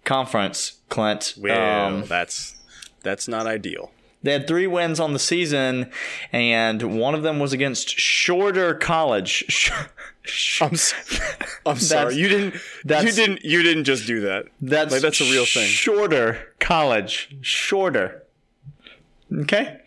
Conference. 0.03 0.79
Clint, 0.89 1.34
Well, 1.38 1.86
Um, 1.96 2.05
that's 2.08 2.55
that's 3.03 3.27
not 3.27 3.48
ideal. 3.48 3.91
they 4.24 4.32
had 4.34 4.48
three 4.48 4.67
wins 4.67 5.00
on 5.00 5.13
the 5.13 5.20
season, 5.20 5.91
and 6.32 6.98
one 7.00 7.13
of 7.15 7.22
them 7.24 7.39
was 7.39 7.53
against 7.53 7.89
Shorter 8.00 8.74
College. 8.75 9.46
Sh- 10.27 10.62
I'm, 10.62 10.74
s- 10.74 10.94
I'm 11.65 11.75
sorry. 11.79 12.15
You 12.15 12.27
didn't. 12.29 12.53
You 12.84 13.12
didn't. 13.12 13.44
You 13.46 13.62
didn't 13.62 13.84
just 13.84 14.08
do 14.08 14.22
that. 14.22 14.46
That's 14.62 14.91
Like, 14.91 15.01
that's 15.01 15.22
a 15.22 15.25
real 15.25 15.46
thing. 15.46 15.67
Shorter 15.67 16.53
college, 16.60 17.36
shorter. 17.41 18.24
Okay. 19.42 19.80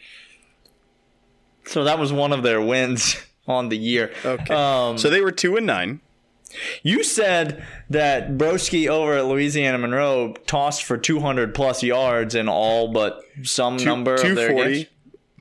So 1.64 1.84
that 1.84 1.98
was 1.98 2.12
one 2.12 2.32
of 2.32 2.42
their 2.42 2.60
wins 2.60 3.16
on 3.46 3.68
the 3.68 3.76
year. 3.76 4.12
Okay. 4.24 4.54
Um, 4.54 4.98
so 4.98 5.10
they 5.10 5.20
were 5.20 5.32
two 5.32 5.56
and 5.56 5.66
nine. 5.66 6.00
you 6.82 7.02
said 7.04 7.62
that 7.90 8.30
Broski 8.32 8.88
over 8.88 9.14
at 9.14 9.26
Louisiana 9.26 9.78
Monroe 9.78 10.32
tossed 10.46 10.82
for 10.84 10.96
200 10.96 11.54
plus 11.54 11.82
yards 11.82 12.34
in 12.34 12.48
all 12.48 12.92
but 12.92 13.20
some 13.42 13.76
number 13.76 14.14
of 14.14 14.34
their 14.34 14.54
games. 14.54 14.86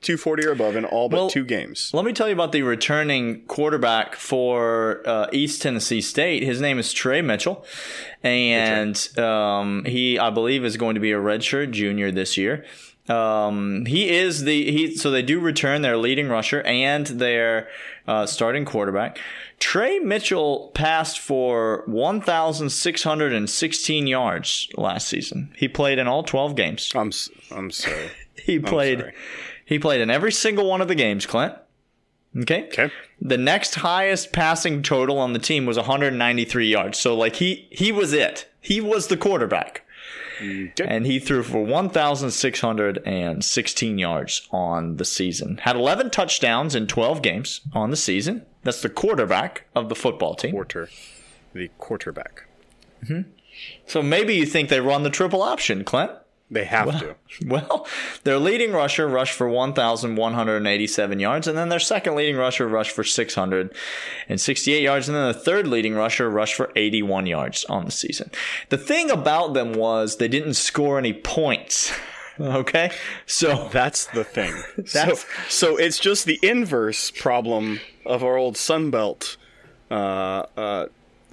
240 0.02 0.46
or 0.46 0.52
above 0.52 0.76
in 0.76 0.84
all 0.84 1.08
but 1.08 1.16
Well, 1.16 1.28
two 1.30 1.44
games. 1.44 1.90
Let 1.92 2.04
me 2.04 2.12
tell 2.12 2.28
you 2.28 2.32
about 2.32 2.52
the 2.52 2.62
returning 2.62 3.42
quarterback 3.46 4.14
for 4.14 5.02
uh, 5.04 5.26
East 5.32 5.60
Tennessee 5.60 6.00
State. 6.00 6.44
His 6.44 6.60
name 6.60 6.78
is 6.78 6.92
Trey 6.92 7.20
Mitchell, 7.20 7.64
and 8.22 8.96
um, 9.18 9.84
he, 9.86 10.16
I 10.16 10.30
believe, 10.30 10.64
is 10.64 10.76
going 10.76 10.94
to 10.94 11.00
be 11.00 11.10
a 11.10 11.18
redshirt 11.18 11.72
junior 11.72 12.12
this 12.12 12.36
year. 12.36 12.64
Um, 13.08 13.86
he 13.86 14.10
is 14.10 14.44
the 14.44 14.70
he. 14.70 14.94
So 14.96 15.10
they 15.10 15.22
do 15.22 15.40
return 15.40 15.82
their 15.82 15.96
leading 15.96 16.28
rusher 16.28 16.60
and 16.62 17.06
their 17.06 17.68
uh, 18.06 18.26
starting 18.26 18.64
quarterback. 18.64 19.18
Trey 19.58 19.98
Mitchell 19.98 20.70
passed 20.74 21.18
for 21.18 21.82
1,616 21.86 24.06
yards 24.06 24.68
last 24.76 25.08
season. 25.08 25.52
He 25.56 25.66
played 25.68 25.98
in 25.98 26.06
all 26.06 26.22
12 26.22 26.54
games. 26.54 26.92
I'm 26.94 27.10
I'm 27.50 27.70
sorry. 27.70 28.10
He 28.44 28.58
played. 28.60 29.00
sorry. 29.00 29.14
He 29.64 29.78
played 29.78 30.00
in 30.00 30.10
every 30.10 30.32
single 30.32 30.68
one 30.70 30.80
of 30.80 30.88
the 30.88 30.94
games, 30.94 31.26
Clint. 31.26 31.54
Okay. 32.36 32.64
Okay. 32.68 32.90
The 33.20 33.36
next 33.36 33.76
highest 33.76 34.32
passing 34.32 34.82
total 34.82 35.18
on 35.18 35.32
the 35.32 35.38
team 35.38 35.66
was 35.66 35.76
193 35.76 36.68
yards. 36.68 36.98
So 36.98 37.16
like 37.16 37.36
he 37.36 37.68
he 37.70 37.92
was 37.92 38.12
it. 38.12 38.48
He 38.60 38.80
was 38.80 39.08
the 39.08 39.16
quarterback. 39.16 39.84
Okay. 40.40 40.86
And 40.86 41.06
he 41.06 41.18
threw 41.18 41.42
for 41.42 41.64
1,616 41.64 43.98
yards 43.98 44.48
on 44.50 44.96
the 44.96 45.04
season. 45.04 45.58
Had 45.58 45.76
11 45.76 46.10
touchdowns 46.10 46.74
in 46.74 46.86
12 46.86 47.22
games 47.22 47.60
on 47.72 47.90
the 47.90 47.96
season. 47.96 48.44
That's 48.62 48.82
the 48.82 48.88
quarterback 48.88 49.64
of 49.74 49.88
the 49.88 49.94
football 49.94 50.34
team. 50.34 50.52
Quarter, 50.52 50.88
the 51.52 51.68
quarterback. 51.78 52.44
Mm-hmm. 53.04 53.30
So 53.86 54.02
maybe 54.02 54.34
you 54.34 54.46
think 54.46 54.68
they 54.68 54.80
run 54.80 55.02
the 55.02 55.10
triple 55.10 55.42
option, 55.42 55.84
Clint. 55.84 56.12
They 56.50 56.64
have 56.64 56.98
to. 57.00 57.14
Well, 57.46 57.86
their 58.24 58.38
leading 58.38 58.72
rusher 58.72 59.06
rushed 59.06 59.34
for 59.34 59.48
1,187 59.48 61.20
yards, 61.20 61.46
and 61.46 61.56
then 61.58 61.68
their 61.68 61.78
second 61.78 62.16
leading 62.16 62.36
rusher 62.36 62.66
rushed 62.66 62.90
for 62.92 63.04
668 63.04 64.82
yards, 64.82 65.08
and 65.08 65.16
then 65.16 65.28
the 65.28 65.34
third 65.34 65.66
leading 65.66 65.94
rusher 65.94 66.28
rushed 66.30 66.54
for 66.54 66.72
81 66.74 67.26
yards 67.26 67.64
on 67.66 67.84
the 67.84 67.90
season. 67.90 68.30
The 68.70 68.78
thing 68.78 69.10
about 69.10 69.54
them 69.54 69.72
was 69.74 70.16
they 70.16 70.28
didn't 70.28 70.54
score 70.54 70.98
any 70.98 71.12
points. 71.12 71.92
Okay? 72.40 72.92
So 73.26 73.68
That's 73.72 74.04
the 74.06 74.22
thing. 74.22 74.54
That's- 74.76 74.92
so, 74.94 75.26
so 75.48 75.76
it's 75.76 75.98
just 75.98 76.24
the 76.24 76.38
inverse 76.40 77.10
problem 77.10 77.80
of 78.06 78.22
our 78.22 78.36
old 78.36 78.54
Sunbelt 78.54 79.36
uh, 79.90 80.44
uh, 80.56 80.77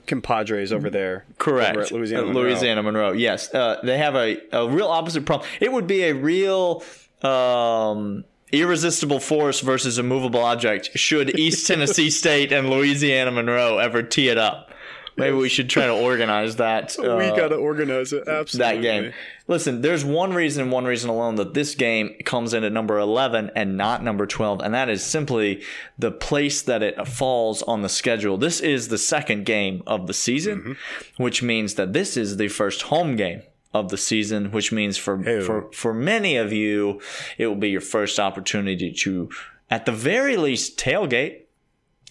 compadres 0.07 0.71
over 0.71 0.89
there. 0.89 1.25
Correct. 1.37 1.71
Over 1.71 1.81
at 1.81 1.91
Louisiana. 1.91 2.23
Uh, 2.23 2.27
Monroe. 2.27 2.41
Louisiana 2.43 2.83
Monroe. 2.83 3.11
Yes. 3.11 3.53
Uh, 3.53 3.79
they 3.83 3.97
have 3.97 4.15
a, 4.15 4.37
a 4.51 4.67
real 4.69 4.87
opposite 4.87 5.25
problem. 5.25 5.49
It 5.59 5.71
would 5.71 5.87
be 5.87 6.03
a 6.03 6.13
real 6.13 6.83
um, 7.21 8.23
irresistible 8.51 9.19
force 9.19 9.61
versus 9.61 9.97
a 9.97 10.03
movable 10.03 10.41
object 10.41 10.97
should 10.97 11.37
East 11.37 11.67
Tennessee 11.67 12.09
State 12.09 12.51
and 12.51 12.69
Louisiana 12.69 13.31
Monroe 13.31 13.77
ever 13.77 14.03
tee 14.03 14.29
it 14.29 14.37
up. 14.37 14.71
Maybe 15.17 15.35
we 15.35 15.47
should 15.49 15.69
try 15.69 15.85
to 15.85 15.93
organize 15.93 16.57
that. 16.57 16.95
we 16.99 17.07
uh, 17.07 17.35
got 17.35 17.49
to 17.49 17.55
organize 17.55 18.11
it. 18.11 18.27
Absolutely. 18.27 18.75
that 18.75 18.81
game. 18.81 19.13
Listen, 19.47 19.81
there's 19.81 20.03
one 20.03 20.33
reason 20.33 20.63
and 20.63 20.71
one 20.71 20.85
reason 20.85 21.09
alone 21.09 21.35
that 21.35 21.53
this 21.53 21.75
game 21.75 22.15
comes 22.25 22.53
in 22.53 22.63
at 22.63 22.71
number 22.71 22.97
11 22.97 23.51
and 23.55 23.77
not 23.77 24.03
number 24.03 24.25
12, 24.25 24.61
and 24.61 24.73
that 24.73 24.89
is 24.89 25.03
simply 25.05 25.61
the 25.97 26.11
place 26.11 26.61
that 26.63 26.81
it 26.83 27.07
falls 27.07 27.61
on 27.63 27.81
the 27.81 27.89
schedule. 27.89 28.37
This 28.37 28.59
is 28.59 28.87
the 28.87 28.97
second 28.97 29.45
game 29.45 29.83
of 29.87 30.07
the 30.07 30.13
season, 30.13 30.77
which 31.17 31.41
means 31.43 31.75
that 31.75 31.93
this 31.93 32.17
is 32.17 32.37
the 32.37 32.47
first 32.47 32.83
home 32.83 33.15
game 33.15 33.43
of 33.73 33.89
the 33.89 33.97
season, 33.97 34.51
which 34.51 34.71
means 34.71 34.97
for 34.97 35.21
Hey. 35.21 35.41
for 35.41 35.69
for 35.73 35.93
many 35.93 36.37
of 36.37 36.51
you, 36.51 36.99
it 37.37 37.47
will 37.47 37.55
be 37.55 37.69
your 37.69 37.81
first 37.81 38.19
opportunity 38.19 38.91
to, 38.91 39.29
at 39.69 39.85
the 39.85 39.91
very 39.91 40.37
least, 40.37 40.79
tailgate, 40.79 41.41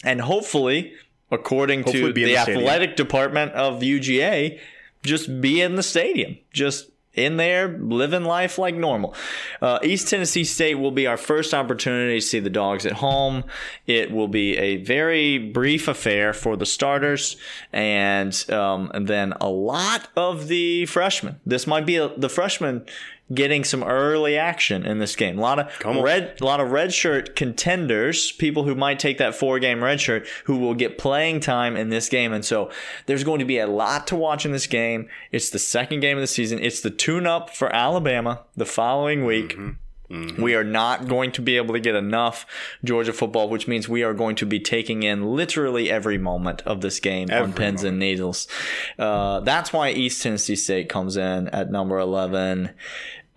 and 0.05 0.21
hopefully, 0.21 0.93
according 1.35 1.83
Hopefully 1.83 2.03
to 2.03 2.13
the 2.13 2.25
the 2.25 2.37
athletic 2.37 2.97
department 2.97 3.53
of 3.53 3.81
UGA, 3.81 4.59
just 5.03 5.41
be 5.41 5.61
in 5.61 5.77
the 5.77 5.83
stadium, 5.83 6.39
just 6.53 6.91
in 7.15 7.37
there, 7.37 7.69
living 7.69 8.25
life 8.25 8.59
like 8.59 8.75
normal. 8.75 9.15
Uh, 9.63 9.79
East 9.83 10.09
Tennessee 10.09 10.45
State 10.45 10.75
will 10.77 10.91
be 10.91 11.07
our 11.07 11.17
first 11.17 11.55
opportunity 11.55 12.19
to 12.19 12.27
see 12.27 12.41
the 12.41 12.51
dogs 12.51 12.85
at 12.87 12.93
home. 12.93 13.45
It 13.87 14.11
will 14.11 14.29
be 14.29 14.57
a 14.57 14.79
very 14.79 15.39
brief 15.39 15.87
affair 15.89 16.33
for 16.33 16.57
the 16.57 16.67
starters, 16.67 17.37
and, 17.73 18.51
um, 18.51 18.91
and 18.95 19.07
then 19.07 19.33
a 19.41 19.49
lot 19.49 20.09
of 20.17 20.49
the 20.49 20.87
freshmen. 20.87 21.41
This 21.47 21.67
might 21.67 21.87
be 21.87 21.97
a, 21.97 22.09
the 22.17 22.29
freshman 22.29 22.85
getting 23.33 23.65
some 23.65 23.83
early 23.83 24.37
action 24.37 24.85
in 24.85 24.99
this 24.99 25.17
game. 25.17 25.39
A 25.39 25.41
lot 25.41 25.59
of 25.59 25.79
Come 25.79 26.03
red, 26.03 26.37
a 26.41 26.45
lot 26.45 26.61
of 26.61 26.71
red 26.71 26.93
shirt 26.93 27.35
contenders, 27.35 28.33
people 28.33 28.65
who 28.65 28.75
might 28.75 28.99
take 28.99 29.19
that 29.19 29.35
four 29.35 29.59
game 29.59 29.83
red 29.83 30.01
shirt, 30.01 30.27
who 30.45 30.59
will 30.59 30.75
get 30.75 30.99
playing 30.99 31.41
time 31.41 31.77
in 31.77 31.89
this 31.89 32.09
game. 32.09 32.33
And 32.33 32.45
so 32.45 32.71
there's 33.07 33.25
going 33.25 33.39
to 33.39 33.45
be 33.45 33.59
a 33.59 33.67
lot 33.67 34.07
to 34.09 34.17
watch 34.17 34.45
in 34.45 34.53
this 34.53 34.67
game. 34.67 35.09
It's 35.33 35.51
the 35.51 35.59
second 35.59 36.01
game 36.01 36.17
of 36.17 36.21
the 36.21 36.27
season. 36.27 36.59
It's 36.59 36.81
the 36.81 36.91
tune 36.91 37.27
up 37.27 37.51
for 37.51 37.75
Alabama 37.75 38.43
the 38.57 38.67
following 38.67 39.25
week. 39.25 39.53
Mm-hmm. 39.53 39.71
We 40.11 40.55
are 40.55 40.65
not 40.65 41.09
going 41.09 41.33
to 41.33 41.43
be 41.43 41.57
able 41.57 41.75
to 41.75 41.81
get 41.81 41.95
enough 41.95 42.47
Georgia 42.85 43.13
football, 43.13 43.49
which 43.49 43.67
means 43.67 43.89
we 43.89 44.03
are 44.03 44.13
going 44.13 44.37
to 44.37 44.47
be 44.47 44.61
taking 44.61 45.03
in 45.03 45.25
literally 45.35 45.91
every 45.91 46.19
moment 46.19 46.63
of 46.63 46.83
this 46.83 47.01
game 47.01 47.31
on 47.31 47.37
Every 47.37 47.53
pins 47.55 47.85
and 47.85 47.99
needles. 47.99 48.47
Uh, 48.99 49.41
that's 49.41 49.73
why 49.73 49.91
East 49.91 50.23
Tennessee 50.23 50.57
State 50.57 50.89
comes 50.89 51.17
in 51.17 51.49
at 51.49 51.71
number 51.71 51.99
11. 51.99 52.71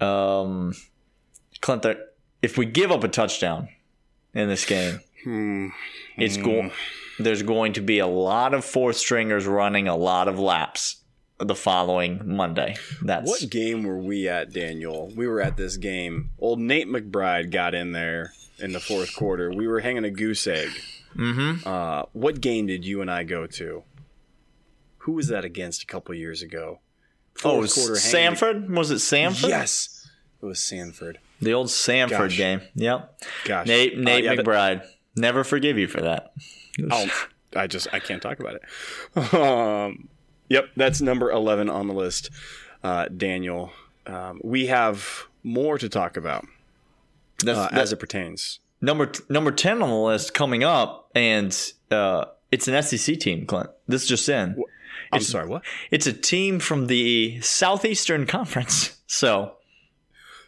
Um, 0.01 0.73
Clint, 1.61 1.85
if 2.41 2.57
we 2.57 2.65
give 2.65 2.91
up 2.91 3.03
a 3.03 3.07
touchdown 3.07 3.69
in 4.33 4.49
this 4.49 4.65
game, 4.65 4.99
it's 6.17 6.37
going. 6.37 6.71
There's 7.19 7.41
going 7.41 7.73
to 7.73 7.81
be 7.81 7.97
a 7.97 8.07
lot 8.07 8.53
of 8.53 8.63
fourth 8.63 8.97
stringers 8.97 9.47
running 9.47 9.87
a 9.87 9.95
lot 9.95 10.27
of 10.27 10.37
laps 10.37 10.97
the 11.39 11.55
following 11.55 12.21
Monday. 12.25 12.75
That's 13.01 13.27
What 13.29 13.49
game 13.49 13.83
were 13.83 13.99
we 13.99 14.27
at, 14.27 14.51
Daniel? 14.53 15.11
We 15.15 15.27
were 15.27 15.41
at 15.41 15.55
this 15.57 15.77
game. 15.77 16.31
Old 16.39 16.59
Nate 16.59 16.87
McBride 16.87 17.51
got 17.51 17.75
in 17.75 17.91
there 17.91 18.33
in 18.59 18.71
the 18.73 18.79
fourth 18.79 19.15
quarter. 19.15 19.51
We 19.51 19.67
were 19.67 19.79
hanging 19.81 20.03
a 20.03 20.09
goose 20.11 20.47
egg. 20.47 20.69
Mm-hmm. 21.15 21.67
Uh, 21.67 22.03
what 22.13 22.41
game 22.41 22.65
did 22.67 22.85
you 22.85 23.01
and 23.01 23.09
I 23.11 23.23
go 23.23 23.45
to? 23.47 23.83
Who 24.99 25.13
was 25.13 25.27
that 25.27 25.45
against 25.45 25.83
a 25.83 25.85
couple 25.85 26.13
years 26.15 26.41
ago? 26.41 26.79
oh, 27.45 27.65
Fourth 27.67 27.75
hanging- 28.11 28.35
Samford 28.35 28.69
was 28.69 28.89
it 28.91 28.95
Samford? 28.95 29.47
Yes, 29.49 30.09
it 30.41 30.45
was 30.45 30.59
Samford. 30.59 31.17
The 31.39 31.53
old 31.53 31.67
Samford 31.67 32.09
Gosh. 32.09 32.37
game. 32.37 32.61
Yep. 32.75 33.21
Gosh, 33.45 33.67
Nate 33.67 33.93
Uh, 33.97 34.01
Nate 34.01 34.23
yeah, 34.23 34.35
that- 34.35 34.43
McBride. 34.45 34.85
Never 35.15 35.43
forgive 35.43 35.77
you 35.77 35.87
for 35.87 36.01
that. 36.01 36.33
I'll, 36.91 37.07
I 37.55 37.67
just 37.67 37.87
I 37.93 37.99
can't 37.99 38.21
talk 38.21 38.39
about 38.39 38.55
it. 38.55 38.63
Um, 39.33 40.09
yep, 40.49 40.69
that's 40.75 41.01
number 41.01 41.31
eleven 41.31 41.69
on 41.69 41.87
the 41.87 41.93
list, 41.93 42.29
uh, 42.83 43.07
Daniel. 43.09 43.71
Um, 44.05 44.39
we 44.43 44.67
have 44.67 45.27
more 45.43 45.77
to 45.77 45.89
talk 45.89 46.15
about 46.17 46.45
That's, 47.43 47.57
uh, 47.57 47.61
that's 47.71 47.73
as 47.83 47.93
it 47.93 47.99
pertains. 47.99 48.59
number 48.81 49.11
number 49.29 49.51
ten 49.51 49.81
on 49.81 49.89
the 49.89 49.95
list 49.95 50.33
coming 50.33 50.63
up, 50.63 51.09
and 51.15 51.55
uh, 51.91 52.25
it's 52.51 52.67
an 52.67 52.81
SEC 52.81 53.19
team. 53.19 53.45
Clint, 53.45 53.69
this 53.87 54.07
just 54.07 54.27
in. 54.29 54.61
I'm 55.11 55.21
sorry, 55.21 55.47
what? 55.47 55.63
It's 55.89 56.05
a 56.07 56.11
team 56.13 56.59
from 56.59 56.87
the 56.87 57.39
Southeastern 57.41 58.25
Conference. 58.25 58.93
So 59.09 59.53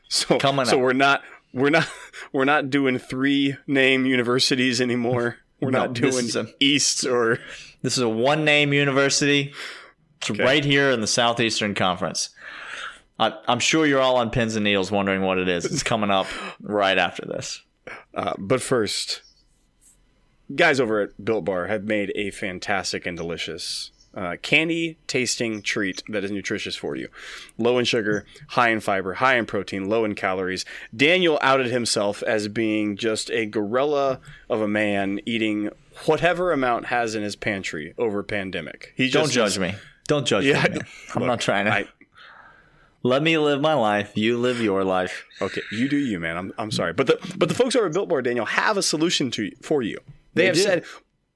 So 0.09 0.37
Coming 0.37 0.65
so 0.65 0.75
up. 0.75 0.81
we're 0.81 0.91
not 0.91 1.21
we're 1.53 1.69
not 1.69 1.87
we're 2.33 2.43
not 2.43 2.69
doing 2.69 2.97
three 2.99 3.55
name 3.67 4.05
universities 4.05 4.81
anymore. 4.81 5.37
We're 5.61 5.71
No, 5.71 5.85
not 5.85 5.93
doing 5.93 6.25
a- 6.35 6.45
East 6.59 7.05
or 7.05 7.39
this 7.81 7.97
is 7.97 8.03
a 8.03 8.09
one 8.09 8.43
name 8.45 8.73
university. 8.73 9.53
It's 10.21 10.39
right 10.39 10.63
here 10.63 10.91
in 10.91 11.01
the 11.01 11.07
Southeastern 11.07 11.75
Conference. 11.75 12.29
I, 13.19 13.33
I'm 13.47 13.59
sure 13.59 13.85
you're 13.85 14.01
all 14.01 14.17
on 14.17 14.29
pins 14.29 14.55
and 14.55 14.63
needles 14.63 14.91
wondering 14.91 15.21
what 15.21 15.37
it 15.37 15.49
is. 15.49 15.65
It's 15.65 15.83
coming 15.83 16.09
up 16.09 16.27
right 16.61 16.97
after 16.97 17.25
this. 17.25 17.61
Uh, 18.13 18.33
but 18.37 18.61
first, 18.61 19.21
guys 20.55 20.79
over 20.79 21.01
at 21.01 21.23
Built 21.23 21.45
Bar 21.45 21.67
have 21.67 21.83
made 21.83 22.11
a 22.15 22.31
fantastic 22.31 23.05
and 23.05 23.17
delicious 23.17 23.91
uh, 24.15 24.37
candy 24.41 24.97
tasting 25.07 25.61
treat 25.61 26.01
that 26.09 26.23
is 26.23 26.31
nutritious 26.31 26.75
for 26.75 26.95
you. 26.95 27.09
Low 27.57 27.77
in 27.77 27.85
sugar, 27.85 28.25
high 28.49 28.69
in 28.69 28.79
fiber, 28.79 29.15
high 29.15 29.37
in 29.37 29.45
protein, 29.45 29.87
low 29.87 30.03
in 30.03 30.15
calories. 30.15 30.65
Daniel 30.95 31.37
outed 31.41 31.67
himself 31.67 32.23
as 32.23 32.47
being 32.47 32.97
just 32.97 33.29
a 33.31 33.45
gorilla 33.45 34.19
of 34.49 34.61
a 34.61 34.67
man 34.67 35.19
eating 35.25 35.69
whatever 36.05 36.51
amount 36.51 36.87
has 36.87 37.13
in 37.13 37.23
his 37.23 37.35
pantry 37.35 37.93
over 37.97 38.23
pandemic. 38.23 38.93
He 38.95 39.09
Don't 39.09 39.31
judge 39.31 39.59
me. 39.59 39.75
Don't 40.09 40.27
judge 40.27 40.43
Yeah, 40.45 40.61
me. 40.69 40.79
I'm 41.15 41.21
look, 41.21 41.27
not 41.27 41.39
trying 41.39 41.65
to. 41.65 41.71
I, 41.71 41.85
Let 43.03 43.23
me 43.23 43.37
live 43.37 43.61
my 43.61 43.75
life. 43.75 44.17
You 44.17 44.37
live 44.37 44.59
your 44.59 44.83
life. 44.83 45.23
Okay, 45.41 45.61
you 45.71 45.87
do 45.87 45.95
you, 45.97 46.19
man. 46.19 46.35
I'm, 46.35 46.51
I'm 46.57 46.71
sorry, 46.71 46.91
but 46.91 47.07
the 47.07 47.17
but 47.37 47.47
the 47.47 47.55
folks 47.55 47.75
over 47.77 47.85
at 47.85 47.93
Built 47.93 48.09
Bar, 48.09 48.21
Daniel, 48.21 48.45
have 48.45 48.75
a 48.75 48.81
solution 48.83 49.31
to 49.31 49.51
for 49.61 49.81
you. 49.81 49.97
They, 50.33 50.41
They 50.41 50.45
have 50.47 50.55
do. 50.55 50.61
said, 50.61 50.83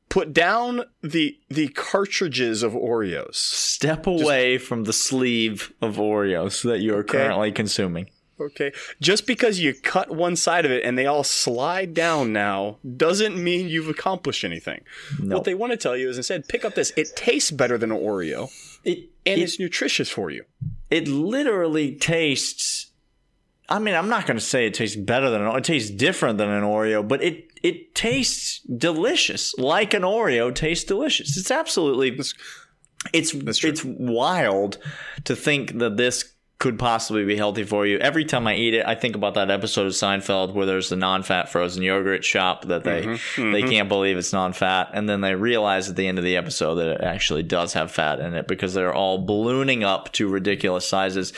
put 0.09 0.33
down 0.33 0.81
the 1.01 1.37
the 1.49 1.69
cartridges 1.69 2.63
of 2.63 2.73
Oreos. 2.73 3.35
Step 3.35 4.07
away 4.07 4.57
from 4.57 4.83
the 4.83 4.93
sleeve 4.93 5.71
of 5.81 5.95
Oreos 5.97 6.63
that 6.63 6.79
you 6.81 6.95
are 6.97 7.03
currently 7.03 7.51
consuming. 7.51 8.09
Okay, 8.41 8.71
just 8.99 9.27
because 9.27 9.59
you 9.59 9.73
cut 9.73 10.09
one 10.09 10.35
side 10.35 10.65
of 10.65 10.71
it 10.71 10.83
and 10.83 10.97
they 10.97 11.05
all 11.05 11.23
slide 11.23 11.93
down 11.93 12.33
now 12.33 12.77
doesn't 12.97 13.41
mean 13.41 13.67
you've 13.69 13.87
accomplished 13.89 14.43
anything. 14.43 14.81
No. 15.19 15.35
What 15.35 15.45
they 15.45 15.53
want 15.53 15.71
to 15.71 15.77
tell 15.77 15.95
you 15.95 16.09
is 16.09 16.17
instead, 16.17 16.47
pick 16.47 16.65
up 16.65 16.73
this. 16.75 16.91
It 16.97 17.15
tastes 17.15 17.51
better 17.51 17.77
than 17.77 17.91
an 17.91 17.99
Oreo, 17.99 18.49
It, 18.83 19.09
and 19.25 19.39
it, 19.39 19.43
it's 19.43 19.59
nutritious 19.59 20.09
for 20.09 20.31
you. 20.31 20.45
it 20.89 21.07
literally 21.07 21.95
tastes. 21.95 22.91
I 23.69 23.79
mean, 23.79 23.95
I'm 23.95 24.09
not 24.09 24.25
going 24.25 24.37
to 24.37 24.43
say 24.43 24.65
it 24.65 24.73
tastes 24.73 24.97
better 24.97 25.29
than 25.29 25.41
an. 25.41 25.47
Oreo, 25.47 25.57
it 25.59 25.63
tastes 25.63 25.89
different 25.91 26.37
than 26.37 26.49
an 26.49 26.63
Oreo, 26.63 27.07
but 27.07 27.23
it 27.23 27.47
it 27.61 27.95
tastes 27.95 28.59
delicious, 28.61 29.53
like 29.57 29.93
an 29.93 30.01
Oreo 30.01 30.53
tastes 30.53 30.83
delicious. 30.83 31.37
It's 31.37 31.51
absolutely. 31.51 32.17
It's 33.13 33.33
it's 33.53 33.83
wild 33.85 34.79
to 35.25 35.35
think 35.35 35.77
that 35.79 35.97
this 35.97 36.32
could 36.63 36.79
possibly 36.79 37.25
be 37.25 37.35
healthy 37.35 37.65
for 37.65 37.85
you. 37.85 37.97
Every 37.97 38.23
time 38.23 38.47
I 38.47 38.55
eat 38.55 38.73
it, 38.73 38.85
I 38.87 38.95
think 38.95 39.17
about 39.17 39.33
that 39.33 39.51
episode 39.51 39.85
of 39.85 39.91
Seinfeld 39.91 40.53
where 40.53 40.65
there's 40.65 40.87
the 40.87 40.95
non-fat 40.95 41.49
frozen 41.49 41.83
yogurt 41.83 42.23
shop 42.23 42.65
that 42.65 42.85
they 42.85 43.03
Mm-hmm, 43.03 43.51
they 43.51 43.63
can't 43.63 43.89
believe 43.89 44.17
it's 44.17 44.31
non-fat, 44.31 44.91
and 44.93 45.09
then 45.09 45.19
they 45.19 45.35
realize 45.35 45.89
at 45.89 45.97
the 45.97 46.07
end 46.07 46.17
of 46.17 46.23
the 46.23 46.37
episode 46.37 46.75
that 46.75 46.87
it 46.87 47.01
actually 47.01 47.43
does 47.43 47.73
have 47.73 47.91
fat 47.91 48.21
in 48.21 48.33
it 48.33 48.47
because 48.47 48.73
they're 48.73 48.93
all 48.93 49.17
ballooning 49.17 49.83
up 49.83 50.09
to 50.13 50.29
ridiculous 50.29 50.87
sizes. 50.87 51.33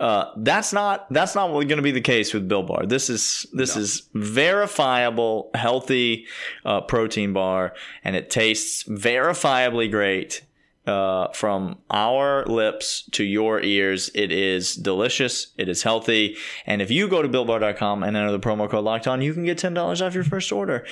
Uh, 0.00 0.32
that's 0.38 0.72
not 0.72 1.06
that's 1.12 1.36
not 1.36 1.52
going 1.52 1.68
to 1.68 1.82
be 1.82 1.92
the 1.92 2.00
case 2.00 2.34
with 2.34 2.48
Built 2.48 2.66
Bar. 2.66 2.86
This 2.86 3.08
is 3.08 3.46
this 3.52 3.76
is 3.76 4.08
verifiable 4.12 5.50
healthy 5.54 6.26
uh, 6.64 6.80
protein 6.80 7.32
bar, 7.32 7.74
and 8.02 8.16
it 8.16 8.28
tastes 8.28 8.82
verifiably 8.84 9.88
great 9.88 10.42
uh, 10.86 11.28
from 11.32 11.78
our 11.90 12.44
lips 12.46 13.08
to 13.12 13.24
your 13.24 13.60
ears. 13.60 14.10
It 14.14 14.30
is 14.30 14.74
delicious. 14.74 15.48
It 15.56 15.68
is 15.68 15.82
healthy. 15.82 16.36
And 16.66 16.82
if 16.82 16.90
you 16.90 17.08
go 17.08 17.22
to 17.22 17.28
builtbar.com 17.28 18.02
and 18.02 18.16
enter 18.16 18.32
the 18.32 18.40
promo 18.40 18.68
code 18.68 18.84
locked 18.84 19.06
on, 19.06 19.22
you 19.22 19.32
can 19.32 19.44
get 19.44 19.58
$10 19.58 20.06
off 20.06 20.14
your 20.14 20.24
first 20.24 20.52
order. 20.52 20.86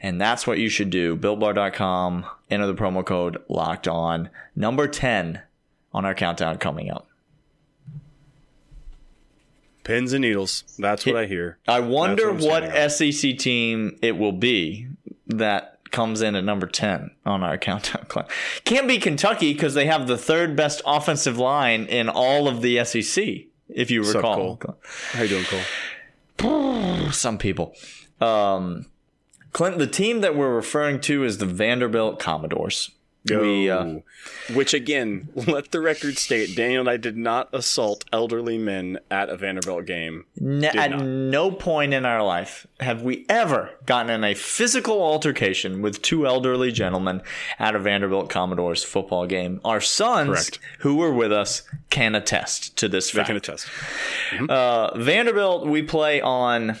And 0.00 0.20
that's 0.20 0.46
what 0.46 0.58
you 0.58 0.68
should 0.68 0.90
do. 0.90 1.16
Builtbar.com, 1.16 2.26
enter 2.50 2.66
the 2.66 2.74
promo 2.74 3.04
code 3.04 3.42
locked 3.48 3.88
on. 3.88 4.30
Number 4.56 4.88
10 4.88 5.42
on 5.92 6.04
our 6.04 6.14
countdown 6.14 6.58
coming 6.58 6.90
up. 6.90 7.06
Pins 9.84 10.14
and 10.14 10.22
needles. 10.22 10.64
That's 10.78 11.04
what 11.04 11.16
I 11.16 11.26
hear. 11.26 11.58
I 11.68 11.80
wonder 11.80 12.32
what 12.32 12.64
what, 12.64 12.90
SEC 12.90 13.36
team 13.36 13.98
it 14.00 14.16
will 14.16 14.32
be 14.32 14.88
that 15.26 15.73
comes 15.94 16.20
in 16.20 16.34
at 16.34 16.44
number 16.44 16.66
10 16.66 17.12
on 17.24 17.42
our 17.42 17.56
countdown. 17.68 18.04
clock. 18.08 18.30
Can't 18.64 18.86
be 18.86 18.98
Kentucky 18.98 19.54
because 19.54 19.72
they 19.72 19.86
have 19.86 20.06
the 20.06 20.18
third 20.18 20.54
best 20.54 20.82
offensive 20.84 21.38
line 21.38 21.86
in 21.86 22.10
all 22.10 22.46
of 22.48 22.60
the 22.60 22.84
SEC, 22.84 23.24
if 23.68 23.90
you 23.90 24.02
recall. 24.02 24.60
How 25.12 25.22
you 25.22 25.28
doing, 25.28 25.44
Cole? 26.38 27.10
Some 27.12 27.38
people. 27.38 27.74
Um, 28.20 28.86
Clint, 29.52 29.78
the 29.78 29.86
team 29.86 30.20
that 30.20 30.36
we're 30.36 30.54
referring 30.54 31.00
to 31.02 31.24
is 31.24 31.38
the 31.38 31.46
Vanderbilt 31.46 32.18
Commodores. 32.18 32.90
We, 33.28 33.70
uh, 33.70 34.00
Which 34.52 34.74
again, 34.74 35.28
let 35.46 35.70
the 35.70 35.80
record 35.80 36.18
state, 36.18 36.54
Daniel 36.54 36.80
and 36.80 36.90
I 36.90 36.98
did 36.98 37.16
not 37.16 37.48
assault 37.54 38.04
elderly 38.12 38.58
men 38.58 38.98
at 39.10 39.30
a 39.30 39.36
Vanderbilt 39.36 39.86
game. 39.86 40.26
N- 40.38 40.64
at 40.64 40.90
not. 40.90 41.02
no 41.04 41.50
point 41.50 41.94
in 41.94 42.04
our 42.04 42.22
life 42.22 42.66
have 42.80 43.00
we 43.02 43.24
ever 43.30 43.70
gotten 43.86 44.10
in 44.10 44.24
a 44.24 44.34
physical 44.34 45.02
altercation 45.02 45.80
with 45.80 46.02
two 46.02 46.26
elderly 46.26 46.70
gentlemen 46.70 47.22
at 47.58 47.74
a 47.74 47.78
Vanderbilt 47.78 48.28
Commodores 48.28 48.84
football 48.84 49.26
game. 49.26 49.58
Our 49.64 49.80
sons, 49.80 50.28
Correct. 50.28 50.58
who 50.80 50.96
were 50.96 51.12
with 51.12 51.32
us, 51.32 51.62
can 51.88 52.14
attest 52.14 52.76
to 52.76 52.88
this 52.88 53.10
fact. 53.10 53.28
They 53.28 53.30
can 53.30 53.36
attest. 53.36 53.68
Uh, 54.50 54.98
Vanderbilt, 54.98 55.66
we 55.66 55.82
play 55.82 56.20
on 56.20 56.76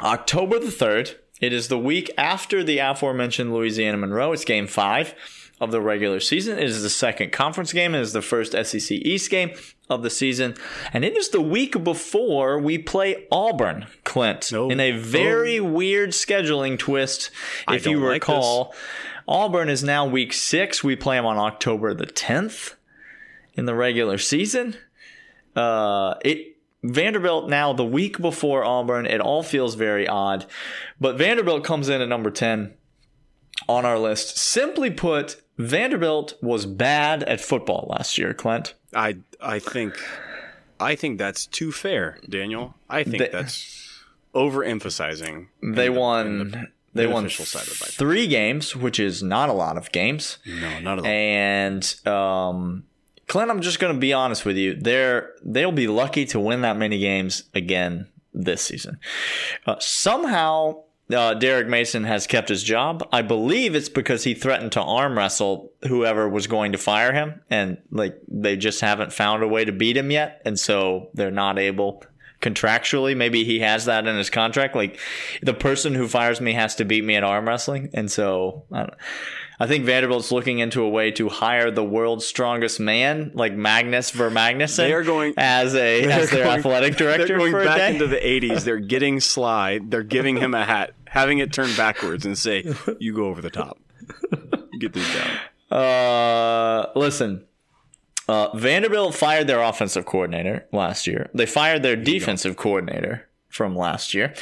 October 0.00 0.58
the 0.58 0.66
3rd. 0.66 1.14
It 1.40 1.52
is 1.52 1.68
the 1.68 1.78
week 1.78 2.10
after 2.18 2.64
the 2.64 2.78
aforementioned 2.78 3.52
Louisiana 3.52 3.98
Monroe. 3.98 4.32
It's 4.32 4.44
game 4.44 4.66
five 4.66 5.14
of 5.60 5.70
the 5.70 5.80
regular 5.80 6.20
season. 6.20 6.58
It 6.58 6.64
is 6.64 6.82
the 6.82 6.90
second 6.90 7.32
conference 7.32 7.72
game. 7.72 7.94
It 7.94 8.00
is 8.00 8.12
the 8.12 8.20
first 8.22 8.52
SEC 8.52 8.90
East 8.90 9.30
game 9.30 9.52
of 9.88 10.02
the 10.02 10.10
season. 10.10 10.54
And 10.92 11.04
it 11.04 11.16
is 11.16 11.30
the 11.30 11.40
week 11.40 11.82
before 11.82 12.58
we 12.58 12.76
play 12.78 13.26
Auburn, 13.32 13.86
Clint, 14.04 14.52
No. 14.52 14.68
in 14.70 14.80
a 14.80 14.92
very 14.92 15.58
weird 15.60 16.10
scheduling 16.10 16.78
twist. 16.78 17.30
If 17.68 17.86
you 17.86 17.94
don't 18.00 18.02
like 18.02 18.12
recall, 18.22 18.74
Auburn 19.26 19.68
is 19.70 19.82
now 19.82 20.04
week 20.04 20.32
six. 20.34 20.84
We 20.84 20.94
play 20.94 21.16
them 21.16 21.24
on 21.26 21.38
October 21.38 21.94
the 21.94 22.06
10th 22.06 22.74
in 23.54 23.64
the 23.64 23.74
regular 23.74 24.18
season. 24.18 24.76
Uh, 25.54 26.14
it 26.24 26.52
Vanderbilt 26.82 27.48
now 27.48 27.72
the 27.72 27.84
week 27.84 28.18
before 28.20 28.62
Auburn. 28.62 29.06
It 29.06 29.20
all 29.20 29.42
feels 29.42 29.74
very 29.74 30.06
odd, 30.06 30.44
but 31.00 31.16
Vanderbilt 31.16 31.64
comes 31.64 31.88
in 31.88 32.00
at 32.02 32.08
number 32.08 32.30
ten 32.30 32.74
on 33.66 33.84
our 33.86 33.98
list. 33.98 34.36
Simply 34.38 34.90
put, 34.90 35.40
Vanderbilt 35.58 36.34
was 36.42 36.66
bad 36.66 37.22
at 37.24 37.40
football 37.40 37.86
last 37.90 38.18
year. 38.18 38.34
Clint, 38.34 38.74
I 38.94 39.16
I 39.40 39.58
think 39.58 39.94
I 40.78 40.94
think 40.94 41.18
that's 41.18 41.46
too 41.46 41.72
fair, 41.72 42.18
Daniel. 42.28 42.74
I 42.90 43.02
think 43.04 43.18
They- 43.18 43.28
that's 43.28 44.02
overemphasizing. 44.34 45.46
they 45.62 45.86
the- 45.88 45.92
won. 45.92 46.50
the 46.50 46.66
they 46.94 47.06
won 47.06 47.24
beneficial 47.24 47.44
side 47.44 47.62
of 47.68 47.78
the 47.78 47.84
bike. 47.84 47.90
three 47.92 48.26
games, 48.26 48.74
which 48.74 48.98
is 48.98 49.22
not 49.22 49.50
a 49.50 49.52
lot 49.52 49.76
of 49.76 49.92
games. 49.92 50.38
No, 50.46 50.78
not 50.80 50.98
at 50.98 51.04
all. 51.04 51.06
And 51.06 52.06
um, 52.06 52.84
Clint, 53.28 53.50
I'm 53.50 53.60
just 53.60 53.80
going 53.80 53.92
to 53.94 54.00
be 54.00 54.14
honest 54.14 54.44
with 54.46 54.56
you. 54.56 54.74
They're 54.74 55.32
they'll 55.44 55.72
be 55.72 55.88
lucky 55.88 56.24
to 56.26 56.40
win 56.40 56.62
that 56.62 56.76
many 56.78 56.98
games 56.98 57.44
again 57.54 58.06
this 58.32 58.62
season. 58.62 58.98
Uh, 59.66 59.76
somehow, 59.78 60.84
uh, 61.14 61.34
Derek 61.34 61.68
Mason 61.68 62.04
has 62.04 62.26
kept 62.26 62.48
his 62.48 62.62
job. 62.62 63.06
I 63.12 63.22
believe 63.22 63.74
it's 63.74 63.88
because 63.88 64.24
he 64.24 64.34
threatened 64.34 64.72
to 64.72 64.82
arm 64.82 65.16
wrestle 65.16 65.72
whoever 65.86 66.28
was 66.28 66.46
going 66.46 66.72
to 66.72 66.78
fire 66.78 67.12
him, 67.12 67.40
and 67.48 67.78
like 67.90 68.18
they 68.28 68.56
just 68.56 68.80
haven't 68.80 69.12
found 69.12 69.42
a 69.42 69.48
way 69.48 69.64
to 69.64 69.72
beat 69.72 69.96
him 69.96 70.10
yet, 70.10 70.42
and 70.44 70.58
so 70.58 71.10
they're 71.14 71.30
not 71.30 71.58
able. 71.58 72.02
Contractually, 72.42 73.16
maybe 73.16 73.44
he 73.44 73.60
has 73.60 73.86
that 73.86 74.06
in 74.06 74.16
his 74.16 74.30
contract. 74.30 74.74
Like 74.76 74.98
the 75.42 75.54
person 75.54 75.94
who 75.94 76.06
fires 76.06 76.40
me 76.40 76.52
has 76.52 76.74
to 76.76 76.84
beat 76.84 77.04
me 77.04 77.14
at 77.14 77.24
arm 77.24 77.46
wrestling, 77.46 77.90
and 77.94 78.10
so 78.10 78.64
I 78.72 78.80
don't, 78.80 78.94
I 79.58 79.66
think 79.66 79.84
Vanderbilt's 79.86 80.30
looking 80.30 80.58
into 80.58 80.82
a 80.82 80.88
way 80.88 81.10
to 81.12 81.28
hire 81.30 81.70
the 81.70 81.82
world's 81.84 82.26
strongest 82.26 82.78
man, 82.78 83.30
like 83.34 83.54
Magnus 83.54 84.10
Ver 84.10 84.30
Magnusson, 84.30 84.76
They 84.76 84.92
are 84.92 85.02
going- 85.02 85.34
as 85.38 85.74
a 85.74 86.04
as 86.10 86.30
their 86.30 86.44
going- 86.44 86.58
athletic 86.58 86.96
director 86.96 87.26
They're 87.26 87.38
going 87.38 87.52
for 87.52 87.62
a 87.62 87.64
back 87.64 87.92
into 87.94 88.06
the 88.06 88.16
80s. 88.22 88.64
They're 88.64 88.78
getting 88.78 89.18
Sly. 89.20 89.80
They're 89.82 90.02
giving 90.02 90.36
him 90.36 90.52
a 90.54 90.64
hat, 90.64 90.92
having 91.06 91.38
it 91.38 91.52
turned 91.52 91.76
backwards, 91.76 92.26
and 92.26 92.36
say, 92.36 92.64
"You 92.98 93.14
go 93.14 93.24
over 93.26 93.40
the 93.40 93.50
top. 93.50 93.78
Get 94.78 94.92
these 94.92 95.08
down." 95.14 95.80
Uh, 95.80 96.90
listen, 96.94 97.44
uh, 98.28 98.56
Vanderbilt 98.56 99.14
fired 99.14 99.46
their 99.46 99.60
offensive 99.60 100.04
coordinator 100.04 100.66
last 100.72 101.06
year. 101.06 101.30
They 101.34 101.46
fired 101.46 101.82
their 101.82 101.96
defensive 101.96 102.56
coordinator 102.56 103.25
from 103.56 103.74
last 103.74 104.14
year, 104.14 104.34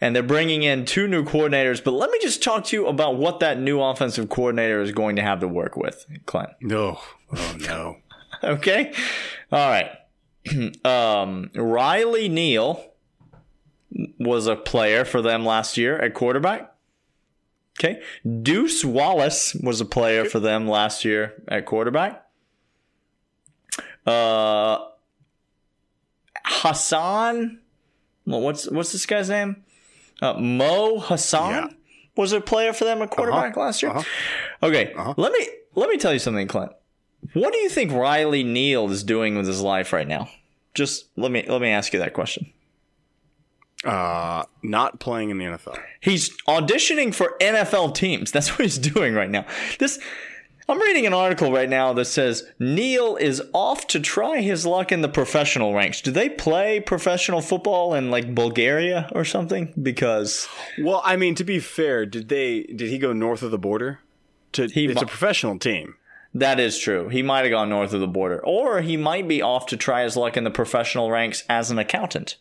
and 0.00 0.16
they're 0.16 0.22
bringing 0.22 0.64
in 0.64 0.84
two 0.84 1.06
new 1.06 1.24
coordinators. 1.24 1.84
But 1.84 1.92
let 1.92 2.10
me 2.10 2.18
just 2.20 2.42
talk 2.42 2.64
to 2.64 2.76
you 2.76 2.86
about 2.86 3.16
what 3.16 3.40
that 3.40 3.60
new 3.60 3.80
offensive 3.80 4.28
coordinator 4.28 4.80
is 4.80 4.90
going 4.90 5.16
to 5.16 5.22
have 5.22 5.40
to 5.40 5.48
work 5.48 5.76
with, 5.76 6.06
Clint. 6.26 6.50
No, 6.60 7.00
oh 7.36 7.56
no. 7.60 7.98
Okay. 8.42 8.92
All 9.52 9.70
right. 9.70 9.90
um, 10.84 11.50
Riley 11.54 12.28
Neal 12.28 12.92
was 14.18 14.46
a 14.46 14.56
player 14.56 15.04
for 15.04 15.22
them 15.22 15.46
last 15.46 15.78
year 15.78 15.96
at 15.98 16.12
quarterback. 16.12 16.74
Okay. 17.78 18.02
Deuce 18.42 18.84
Wallace 18.84 19.54
was 19.54 19.80
a 19.80 19.84
player 19.84 20.24
for 20.24 20.40
them 20.40 20.68
last 20.68 21.04
year 21.04 21.42
at 21.48 21.64
quarterback. 21.66 22.24
Uh, 24.06 24.78
Hassan, 26.44 27.60
what's 28.24 28.70
what's 28.70 28.92
this 28.92 29.06
guy's 29.06 29.28
name? 29.30 29.64
Uh, 30.22 30.34
Mo 30.34 30.98
Hassan 31.00 31.50
Yeah. 31.50 31.68
was 32.16 32.32
a 32.32 32.40
player 32.40 32.72
for 32.72 32.84
them 32.84 33.02
a 33.02 33.08
quarterback 33.08 33.56
last 33.56 33.82
year. 33.82 33.92
uh-huh. 33.92 34.02
Okay, 34.62 34.92
let 35.16 35.32
me 35.32 35.48
let 35.74 35.88
me 35.90 35.96
tell 35.96 36.12
you 36.12 36.18
something, 36.18 36.46
Clint. 36.48 36.72
What 37.32 37.52
do 37.52 37.58
you 37.58 37.68
think 37.68 37.90
Riley 37.92 38.44
Neal 38.44 38.90
is 38.90 39.02
doing 39.02 39.36
with 39.36 39.46
his 39.46 39.60
life 39.60 39.92
right 39.92 40.06
now? 40.06 40.28
Just 40.74 41.06
let 41.16 41.30
me 41.30 41.44
let 41.48 41.60
me 41.60 41.68
ask 41.68 41.92
you 41.92 41.98
that 42.00 42.12
question. 42.14 42.52
Uh, 43.84 44.44
not 44.62 44.98
playing 44.98 45.28
in 45.30 45.36
the 45.38 45.44
NFL. 45.44 45.78
He's 46.00 46.30
auditioning 46.48 47.14
for 47.14 47.34
NFL 47.38 47.94
teams. 47.94 48.30
That's 48.32 48.50
what 48.50 48.60
he's 48.60 48.78
doing 48.94 49.12
right 49.14 49.28
now. 49.30 49.44
This 49.78 49.98
I'm 50.68 50.80
reading 50.80 51.06
an 51.06 51.12
article 51.12 51.52
right 51.52 51.68
now 51.68 51.92
that 51.92 52.06
says 52.06 52.44
Neal 52.58 53.16
is 53.16 53.42
off 53.52 53.86
to 53.88 54.00
try 54.00 54.40
his 54.40 54.64
luck 54.64 54.92
in 54.92 55.02
the 55.02 55.08
professional 55.08 55.74
ranks. 55.74 56.00
Do 56.00 56.10
they 56.10 56.28
play 56.30 56.80
professional 56.80 57.42
football 57.42 57.92
in 57.94 58.10
like 58.10 58.34
Bulgaria 58.34 59.10
or 59.12 59.24
something? 59.26 59.74
Because 59.80 60.48
Well, 60.80 61.02
I 61.04 61.16
mean, 61.16 61.34
to 61.34 61.44
be 61.44 61.58
fair, 61.60 62.06
did 62.06 62.28
they 62.30 62.62
did 62.62 62.88
he 62.90 62.96
go 62.98 63.12
north 63.12 63.42
of 63.42 63.50
the 63.50 63.58
border? 63.58 64.00
To 64.52 64.66
He 64.66 64.86
it's 64.86 64.94
mu- 64.94 65.02
a 65.02 65.06
professional 65.06 65.58
team. 65.58 65.96
that 66.32 66.58
is 66.58 66.78
true. 66.78 67.08
He 67.08 67.22
might 67.22 67.42
have 67.42 67.50
gone 67.50 67.68
north 67.68 67.92
of 67.92 68.00
the 68.00 68.06
border. 68.08 68.40
Or 68.44 68.80
he 68.80 68.96
might 68.96 69.28
be 69.28 69.42
off 69.42 69.66
to 69.66 69.76
try 69.76 70.02
his 70.04 70.16
luck 70.16 70.36
in 70.36 70.44
the 70.44 70.50
professional 70.50 71.10
ranks 71.10 71.44
as 71.48 71.70
an 71.70 71.78
accountant. 71.78 72.36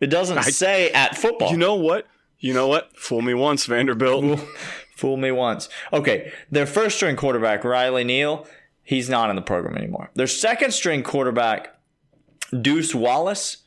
It 0.00 0.08
doesn't 0.08 0.42
say 0.42 0.90
at 0.90 1.16
football. 1.16 1.50
You 1.50 1.56
know 1.56 1.76
what? 1.76 2.06
You 2.40 2.52
know 2.52 2.66
what? 2.68 2.94
Fool 2.98 3.22
me 3.22 3.32
once, 3.32 3.64
Vanderbilt. 3.64 4.40
Fool 4.96 5.16
me 5.16 5.30
once. 5.30 5.68
Okay, 5.92 6.32
their 6.50 6.66
first 6.66 6.96
string 6.96 7.16
quarterback, 7.16 7.64
Riley 7.64 8.04
Neal, 8.04 8.46
he's 8.82 9.08
not 9.08 9.30
in 9.30 9.36
the 9.36 9.42
program 9.42 9.76
anymore. 9.76 10.10
Their 10.14 10.26
second 10.26 10.72
string 10.72 11.02
quarterback, 11.02 11.76
Deuce 12.60 12.94
Wallace, 12.94 13.58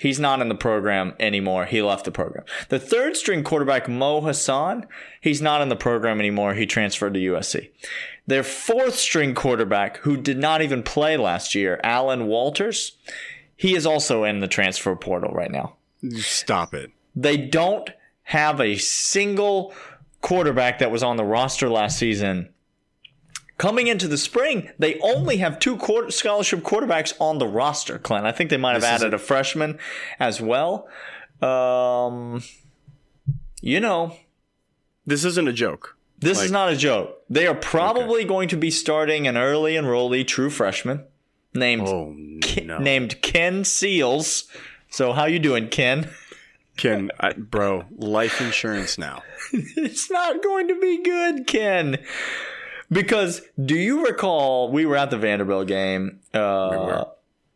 he's 0.00 0.20
not 0.20 0.40
in 0.40 0.48
the 0.48 0.54
program 0.54 1.14
anymore. 1.18 1.64
He 1.64 1.80
left 1.80 2.04
the 2.04 2.10
program. 2.10 2.44
The 2.68 2.78
third 2.78 3.16
string 3.16 3.44
quarterback, 3.44 3.88
Mo 3.88 4.20
Hassan, 4.20 4.86
he's 5.20 5.40
not 5.40 5.62
in 5.62 5.68
the 5.68 5.76
program 5.76 6.20
anymore. 6.20 6.54
He 6.54 6.66
transferred 6.66 7.14
to 7.14 7.20
USC. 7.20 7.70
Their 8.26 8.42
fourth 8.42 8.94
string 8.96 9.34
quarterback, 9.34 9.98
who 9.98 10.16
did 10.16 10.38
not 10.38 10.62
even 10.62 10.82
play 10.82 11.16
last 11.16 11.54
year, 11.54 11.80
Alan 11.82 12.26
Walters, 12.26 12.96
he 13.56 13.74
is 13.74 13.86
also 13.86 14.24
in 14.24 14.40
the 14.40 14.48
transfer 14.48 14.94
portal 14.96 15.32
right 15.32 15.50
now. 15.50 15.76
Stop 16.16 16.74
it. 16.74 16.90
They 17.14 17.36
don't 17.36 17.88
have 18.24 18.60
a 18.60 18.76
single 18.76 19.74
quarterback 20.24 20.78
that 20.78 20.90
was 20.90 21.02
on 21.02 21.16
the 21.18 21.24
roster 21.24 21.68
last 21.68 21.98
season. 21.98 22.48
Coming 23.58 23.86
into 23.86 24.08
the 24.08 24.16
spring, 24.18 24.70
they 24.78 24.98
only 25.00 25.36
have 25.36 25.58
two 25.60 25.76
quarter- 25.76 26.10
scholarship 26.10 26.60
quarterbacks 26.60 27.12
on 27.20 27.38
the 27.38 27.46
roster, 27.46 27.98
Clint. 27.98 28.26
I 28.26 28.32
think 28.32 28.48
they 28.50 28.56
might 28.56 28.72
have 28.72 28.80
This 28.80 28.90
added 28.90 29.14
a 29.14 29.18
freshman 29.18 29.78
as 30.18 30.40
well. 30.40 30.88
Um, 31.40 32.42
you 33.60 33.78
know, 33.80 34.16
This 35.06 35.24
isn't 35.24 35.46
a 35.46 35.52
joke. 35.52 35.96
this 36.18 36.40
is 36.40 36.50
not 36.50 36.72
a 36.72 36.76
joke. 36.76 37.20
They 37.28 37.46
are 37.46 37.54
probably 37.54 38.24
going 38.24 38.48
to 38.48 38.56
be 38.56 38.70
starting 38.70 39.26
an 39.26 39.36
early 39.36 39.74
enrollee 39.74 40.26
true 40.26 40.48
freshman 40.50 41.04
named 41.54 41.86
Oh 41.86 42.14
no, 42.64 42.78
named 42.78 43.20
Ken 43.22 43.62
Seals. 43.64 44.44
So 44.90 45.12
how 45.12 45.26
you 45.26 45.38
doing, 45.38 45.68
Ken? 45.68 46.08
Ken, 46.76 47.10
I, 47.20 47.32
bro, 47.32 47.84
life 47.96 48.40
insurance 48.40 48.98
now. 48.98 49.22
It's 49.52 50.10
not 50.10 50.42
going 50.42 50.68
to 50.68 50.80
be 50.80 51.02
good, 51.02 51.46
Ken. 51.46 51.98
Because 52.90 53.42
do 53.62 53.76
you 53.76 54.04
recall 54.06 54.70
we 54.70 54.86
were 54.86 54.96
at 54.96 55.10
the 55.10 55.18
Vanderbilt 55.18 55.68
game? 55.68 56.20
Uh, 56.32 56.38
were. 56.72 57.06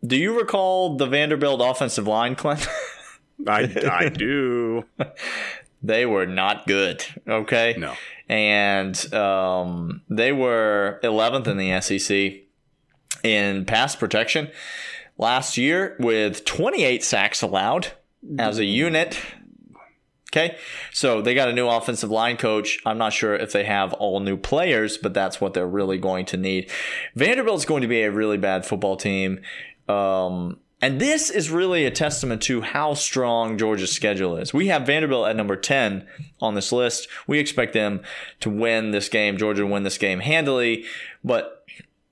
Do 0.07 0.17
you 0.17 0.39
recall 0.39 0.97
the 0.97 1.07
Vanderbilt 1.07 1.61
offensive 1.63 2.07
line, 2.07 2.37
Clint? 2.37 2.67
I 3.47 3.73
I 3.91 4.09
do. 4.09 4.85
they 5.83 6.07
were 6.07 6.27
not 6.27 6.67
good. 6.67 7.05
Okay. 7.27 7.75
No. 7.79 7.95
And 8.29 9.15
um, 9.15 10.03
they 10.09 10.33
were 10.33 11.01
11th 11.03 11.47
in 11.47 11.57
the 11.57 11.81
SEC 11.81 12.43
in 13.25 13.65
pass 13.65 13.97
protection 13.97 14.51
last 15.17 15.57
year 15.57 15.97
with 15.99 16.45
28 16.45 17.03
sacks 17.03 17.43
allowed 17.43 17.93
as 18.39 18.59
a 18.59 18.65
unit. 18.65 19.19
Okay. 20.31 20.59
So 20.93 21.23
they 21.23 21.35
got 21.35 21.49
a 21.49 21.53
new 21.53 21.67
offensive 21.67 22.11
line 22.11 22.37
coach. 22.37 22.79
I'm 22.85 22.99
not 22.99 23.13
sure 23.13 23.35
if 23.35 23.53
they 23.53 23.65
have 23.65 23.95
all 23.95 24.21
new 24.21 24.37
players, 24.37 24.99
but 24.99 25.15
that's 25.15 25.41
what 25.41 25.55
they're 25.55 25.67
really 25.67 25.99
going 25.99 26.27
to 26.27 26.37
need. 26.37 26.71
Vanderbilt's 27.15 27.65
going 27.65 27.83
to 27.83 27.89
be 27.89 28.03
a 28.03 28.11
really 28.11 28.37
bad 28.37 28.67
football 28.67 28.97
team. 28.97 29.41
Um, 29.89 30.59
and 30.81 31.01
this 31.01 31.31
is 31.31 31.51
really 31.51 31.87
a 31.87 31.91
testament 31.91 32.43
to 32.43 32.61
how 32.61 32.95
strong 32.95 33.59
Georgia's 33.59 33.91
schedule 33.91 34.37
is. 34.37 34.55
We 34.55 34.69
have 34.69 34.87
Vanderbilt 34.87 35.29
at 35.29 35.35
number 35.35 35.57
10 35.57 36.07
on 36.41 36.55
this 36.55 36.71
list. 36.71 37.09
We 37.27 37.39
expect 37.41 37.73
them 37.73 38.03
to 38.41 38.51
win 38.51 38.93
this 38.93 39.09
game, 39.09 39.39
Georgia 39.39 39.63
to 39.63 39.67
win 39.67 39.83
this 39.83 39.99
game 39.99 40.21
handily. 40.21 40.85
But 41.25 41.58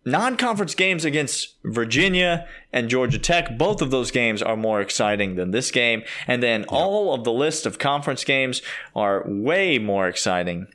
non 0.07 0.37
conference 0.37 0.75
games 0.75 1.05
against 1.05 1.57
Virginia 1.65 2.47
and 2.73 2.89
Georgia 2.89 3.19
Tech, 3.19 3.59
both 3.59 3.83
of 3.83 3.91
those 3.91 4.11
games 4.11 4.41
are 4.41 4.57
more 4.57 4.81
exciting 4.81 5.35
than 5.35 5.51
this 5.51 5.71
game. 5.71 6.03
And 6.27 6.43
then 6.43 6.65
all 6.69 7.13
of 7.13 7.25
the 7.25 7.33
list 7.33 7.67
of 7.67 7.79
conference 7.79 8.25
games 8.25 8.63
are 8.95 9.25
way 9.27 9.79
more 9.79 10.09
exciting 10.09 10.69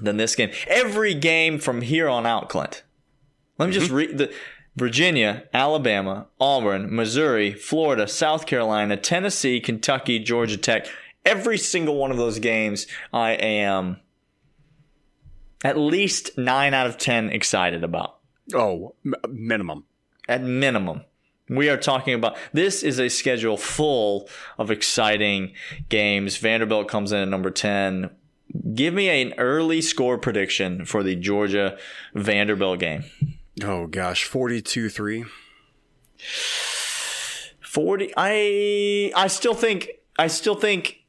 than 0.00 0.16
this 0.16 0.36
game. 0.36 0.50
Every 0.68 1.12
game 1.12 1.58
from 1.58 1.82
here 1.82 2.08
on 2.08 2.24
out, 2.24 2.48
Clint. 2.48 2.84
Let 3.58 3.66
me 3.66 3.72
just 3.72 3.88
mm-hmm. 3.88 3.96
read 3.96 4.18
the 4.18 4.32
Virginia, 4.76 5.44
Alabama, 5.52 6.28
Auburn, 6.40 6.94
Missouri, 6.94 7.52
Florida, 7.52 8.06
South 8.06 8.46
Carolina, 8.46 8.96
Tennessee, 8.96 9.60
Kentucky, 9.60 10.18
Georgia 10.20 10.56
Tech. 10.56 10.86
Every 11.26 11.58
single 11.58 11.96
one 11.96 12.10
of 12.10 12.16
those 12.16 12.38
games, 12.38 12.86
I 13.12 13.32
am 13.32 13.98
at 15.62 15.76
least 15.76 16.38
nine 16.38 16.72
out 16.72 16.86
of 16.86 16.96
10 16.96 17.30
excited 17.30 17.84
about 17.84 18.19
Oh, 18.54 18.94
m- 19.04 19.14
minimum. 19.28 19.84
at 20.28 20.42
minimum. 20.42 21.02
We 21.48 21.68
are 21.68 21.76
talking 21.76 22.14
about 22.14 22.36
this 22.52 22.82
is 22.84 23.00
a 23.00 23.08
schedule 23.08 23.56
full 23.56 24.28
of 24.56 24.70
exciting 24.70 25.52
games. 25.88 26.36
Vanderbilt 26.36 26.86
comes 26.88 27.10
in 27.10 27.18
at 27.18 27.28
number 27.28 27.50
10. 27.50 28.10
Give 28.74 28.94
me 28.94 29.08
an 29.08 29.34
early 29.38 29.80
score 29.80 30.16
prediction 30.18 30.84
for 30.84 31.02
the 31.02 31.16
Georgia 31.16 31.76
Vanderbilt 32.14 32.78
game. 32.78 33.04
Oh 33.64 33.86
gosh, 33.88 34.28
42-3. 34.28 35.24
40 37.60 38.12
I 38.16 39.12
I 39.16 39.26
still 39.28 39.54
think 39.54 39.88
I 40.18 40.26
still 40.26 40.54
think 40.54 41.04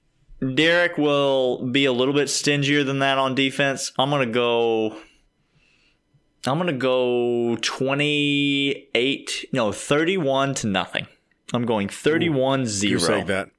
Derek 0.55 0.97
will 0.97 1.67
be 1.67 1.85
a 1.85 1.91
little 1.91 2.13
bit 2.13 2.29
stingier 2.29 2.83
than 2.83 2.99
that 2.99 3.17
on 3.17 3.35
defense. 3.35 3.91
I'm 3.99 4.09
going 4.09 4.27
to 4.27 4.33
go 4.33 4.97
I'm 6.45 6.57
going 6.57 6.67
to 6.67 6.73
go 6.73 7.57
28 7.61 9.45
no 9.51 9.71
31 9.71 10.55
to 10.55 10.67
nothing. 10.67 11.07
I'm 11.53 11.65
going 11.65 11.89
31 11.89 12.65
0. 12.65 12.91
You 12.91 12.99
say 12.99 13.23
that. 13.23 13.51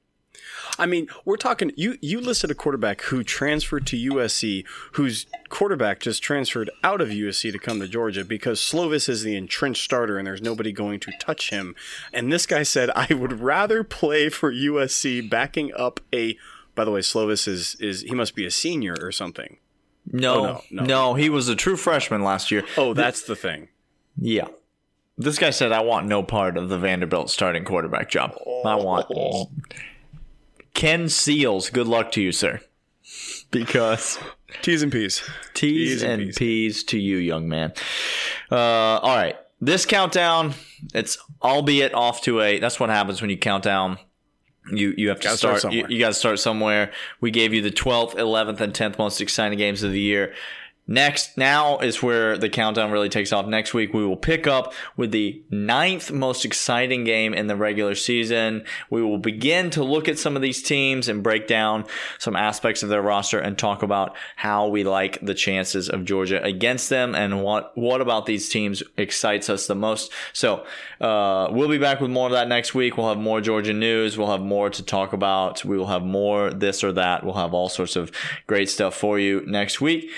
I 0.79 0.85
mean, 0.85 1.07
we're 1.23 1.37
talking. 1.37 1.71
You 1.75 1.97
you 2.01 2.19
listed 2.19 2.49
a 2.49 2.55
quarterback 2.55 3.01
who 3.03 3.23
transferred 3.23 3.85
to 3.87 4.11
USC, 4.11 4.65
whose 4.93 5.25
quarterback 5.49 5.99
just 5.99 6.23
transferred 6.23 6.69
out 6.83 6.99
of 6.99 7.09
USC 7.09 7.51
to 7.51 7.59
come 7.59 7.79
to 7.79 7.87
Georgia 7.87 8.25
because 8.25 8.59
Slovis 8.59 9.07
is 9.07 9.23
the 9.23 9.35
entrenched 9.35 9.83
starter 9.83 10.17
and 10.17 10.25
there's 10.25 10.41
nobody 10.41 10.71
going 10.71 10.99
to 11.01 11.11
touch 11.19 11.51
him. 11.51 11.75
And 12.11 12.33
this 12.33 12.45
guy 12.45 12.63
said, 12.63 12.89
"I 12.95 13.13
would 13.13 13.39
rather 13.39 13.83
play 13.83 14.29
for 14.29 14.51
USC, 14.51 15.29
backing 15.29 15.71
up 15.75 15.99
a." 16.13 16.37
By 16.75 16.85
the 16.85 16.91
way, 16.91 17.01
Slovis 17.01 17.47
is 17.47 17.75
is 17.79 18.01
he 18.01 18.15
must 18.15 18.35
be 18.35 18.45
a 18.45 18.51
senior 18.51 18.95
or 18.99 19.11
something. 19.11 19.57
No, 20.11 20.33
Oh, 20.35 20.43
no, 20.43 20.61
no, 20.71 20.83
no. 20.85 21.13
he 21.15 21.29
was 21.29 21.47
a 21.49 21.55
true 21.55 21.77
freshman 21.77 22.23
last 22.23 22.51
year. 22.51 22.63
Oh, 22.77 22.93
that's 22.93 23.21
the 23.23 23.35
thing. 23.35 23.69
Yeah. 24.17 24.47
This 25.17 25.37
guy 25.37 25.51
said, 25.51 25.71
I 25.71 25.81
want 25.81 26.07
no 26.07 26.23
part 26.23 26.57
of 26.57 26.69
the 26.69 26.77
Vanderbilt 26.77 27.29
starting 27.29 27.63
quarterback 27.65 28.09
job. 28.09 28.35
I 28.65 28.75
want 28.75 29.07
Ken 30.73 31.07
Seals. 31.09 31.69
Good 31.69 31.87
luck 31.87 32.11
to 32.13 32.21
you, 32.21 32.31
sir. 32.31 32.59
Because 33.51 34.17
T's 34.61 34.81
and 34.81 34.91
P's. 34.91 35.21
T's 35.53 35.89
T's 35.89 36.03
and 36.03 36.13
and 36.13 36.21
P's. 36.29 36.37
P's 36.37 36.83
to 36.85 36.97
you, 36.99 37.17
young 37.17 37.47
man. 37.47 37.73
Uh, 38.51 38.55
all 38.55 39.15
right. 39.15 39.35
This 39.61 39.85
countdown, 39.85 40.55
it's 40.93 41.17
albeit 41.41 41.93
off 41.93 42.21
to 42.23 42.41
a. 42.41 42.59
That's 42.59 42.79
what 42.79 42.89
happens 42.89 43.21
when 43.21 43.29
you 43.29 43.37
count 43.37 43.63
down. 43.63 43.97
You 44.71 44.93
you 44.97 45.09
have 45.09 45.19
to 45.19 45.25
Gotta 45.25 45.37
start 45.37 45.59
start. 45.59 45.73
you 45.73 45.85
you 45.89 45.99
got 45.99 46.09
to 46.09 46.13
start 46.13 46.39
somewhere. 46.39 46.91
We 47.19 47.31
gave 47.31 47.53
you 47.53 47.61
the 47.61 47.71
12th, 47.71 48.15
11th, 48.15 48.61
and 48.61 48.73
10th 48.73 48.97
most 48.97 49.19
exciting 49.19 49.57
games 49.57 49.83
of 49.83 49.91
the 49.91 49.99
year. 49.99 50.33
Next, 50.85 51.37
now 51.37 51.77
is 51.77 52.03
where 52.03 52.37
the 52.37 52.49
countdown 52.49 52.91
really 52.91 53.07
takes 53.07 53.31
off. 53.31 53.47
Next 53.47 53.73
week, 53.73 53.93
we 53.93 54.05
will 54.05 54.17
pick 54.17 54.47
up 54.47 54.73
with 54.97 55.11
the 55.11 55.41
ninth 55.49 56.11
most 56.11 56.43
exciting 56.43 57.05
game 57.05 57.33
in 57.33 57.47
the 57.47 57.55
regular 57.55 57.95
season. 57.95 58.65
We 58.89 59.01
will 59.01 59.17
begin 59.17 59.69
to 59.71 59.83
look 59.83 60.09
at 60.09 60.19
some 60.19 60.35
of 60.35 60.41
these 60.41 60.61
teams 60.61 61.07
and 61.07 61.23
break 61.23 61.47
down 61.47 61.85
some 62.19 62.35
aspects 62.35 62.83
of 62.83 62.89
their 62.89 63.01
roster 63.01 63.39
and 63.39 63.57
talk 63.57 63.81
about 63.81 64.17
how 64.35 64.67
we 64.67 64.83
like 64.83 65.19
the 65.21 65.33
chances 65.33 65.87
of 65.87 66.03
Georgia 66.03 66.43
against 66.43 66.89
them 66.89 67.15
and 67.15 67.41
what, 67.41 67.77
what 67.77 68.01
about 68.01 68.25
these 68.25 68.49
teams 68.49 68.83
excites 68.97 69.49
us 69.49 69.67
the 69.67 69.75
most. 69.75 70.11
So, 70.33 70.65
uh, 70.99 71.47
we'll 71.51 71.69
be 71.69 71.77
back 71.77 72.01
with 72.01 72.11
more 72.11 72.27
of 72.27 72.33
that 72.33 72.49
next 72.49 72.73
week. 72.73 72.97
We'll 72.97 73.09
have 73.09 73.17
more 73.17 73.39
Georgia 73.39 73.73
news. 73.73 74.17
We'll 74.17 74.31
have 74.31 74.41
more 74.41 74.69
to 74.69 74.83
talk 74.83 75.13
about. 75.13 75.63
We 75.63 75.77
will 75.77 75.87
have 75.87 76.03
more 76.03 76.49
this 76.51 76.83
or 76.83 76.91
that. 76.93 77.23
We'll 77.23 77.35
have 77.35 77.53
all 77.53 77.69
sorts 77.69 77.95
of 77.95 78.11
great 78.47 78.69
stuff 78.69 78.95
for 78.95 79.17
you 79.17 79.43
next 79.45 79.79
week. 79.79 80.11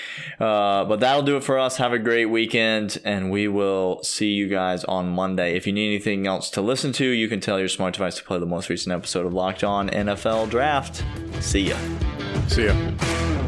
Uh, 0.56 0.86
but 0.86 1.00
that'll 1.00 1.22
do 1.22 1.36
it 1.36 1.44
for 1.44 1.58
us. 1.58 1.76
Have 1.76 1.92
a 1.92 1.98
great 1.98 2.26
weekend, 2.26 2.98
and 3.04 3.30
we 3.30 3.46
will 3.46 4.02
see 4.02 4.30
you 4.30 4.48
guys 4.48 4.84
on 4.84 5.06
Monday. 5.10 5.54
If 5.54 5.66
you 5.66 5.72
need 5.74 5.88
anything 5.88 6.26
else 6.26 6.48
to 6.50 6.62
listen 6.62 6.92
to, 6.92 7.04
you 7.04 7.28
can 7.28 7.40
tell 7.40 7.58
your 7.58 7.68
smart 7.68 7.92
device 7.92 8.16
to 8.16 8.24
play 8.24 8.38
the 8.38 8.46
most 8.46 8.70
recent 8.70 8.94
episode 8.94 9.26
of 9.26 9.34
Locked 9.34 9.62
On 9.62 9.90
NFL 9.90 10.48
Draft. 10.48 11.04
See 11.40 11.68
ya. 11.68 11.76
See 12.48 12.66
ya. 12.66 13.45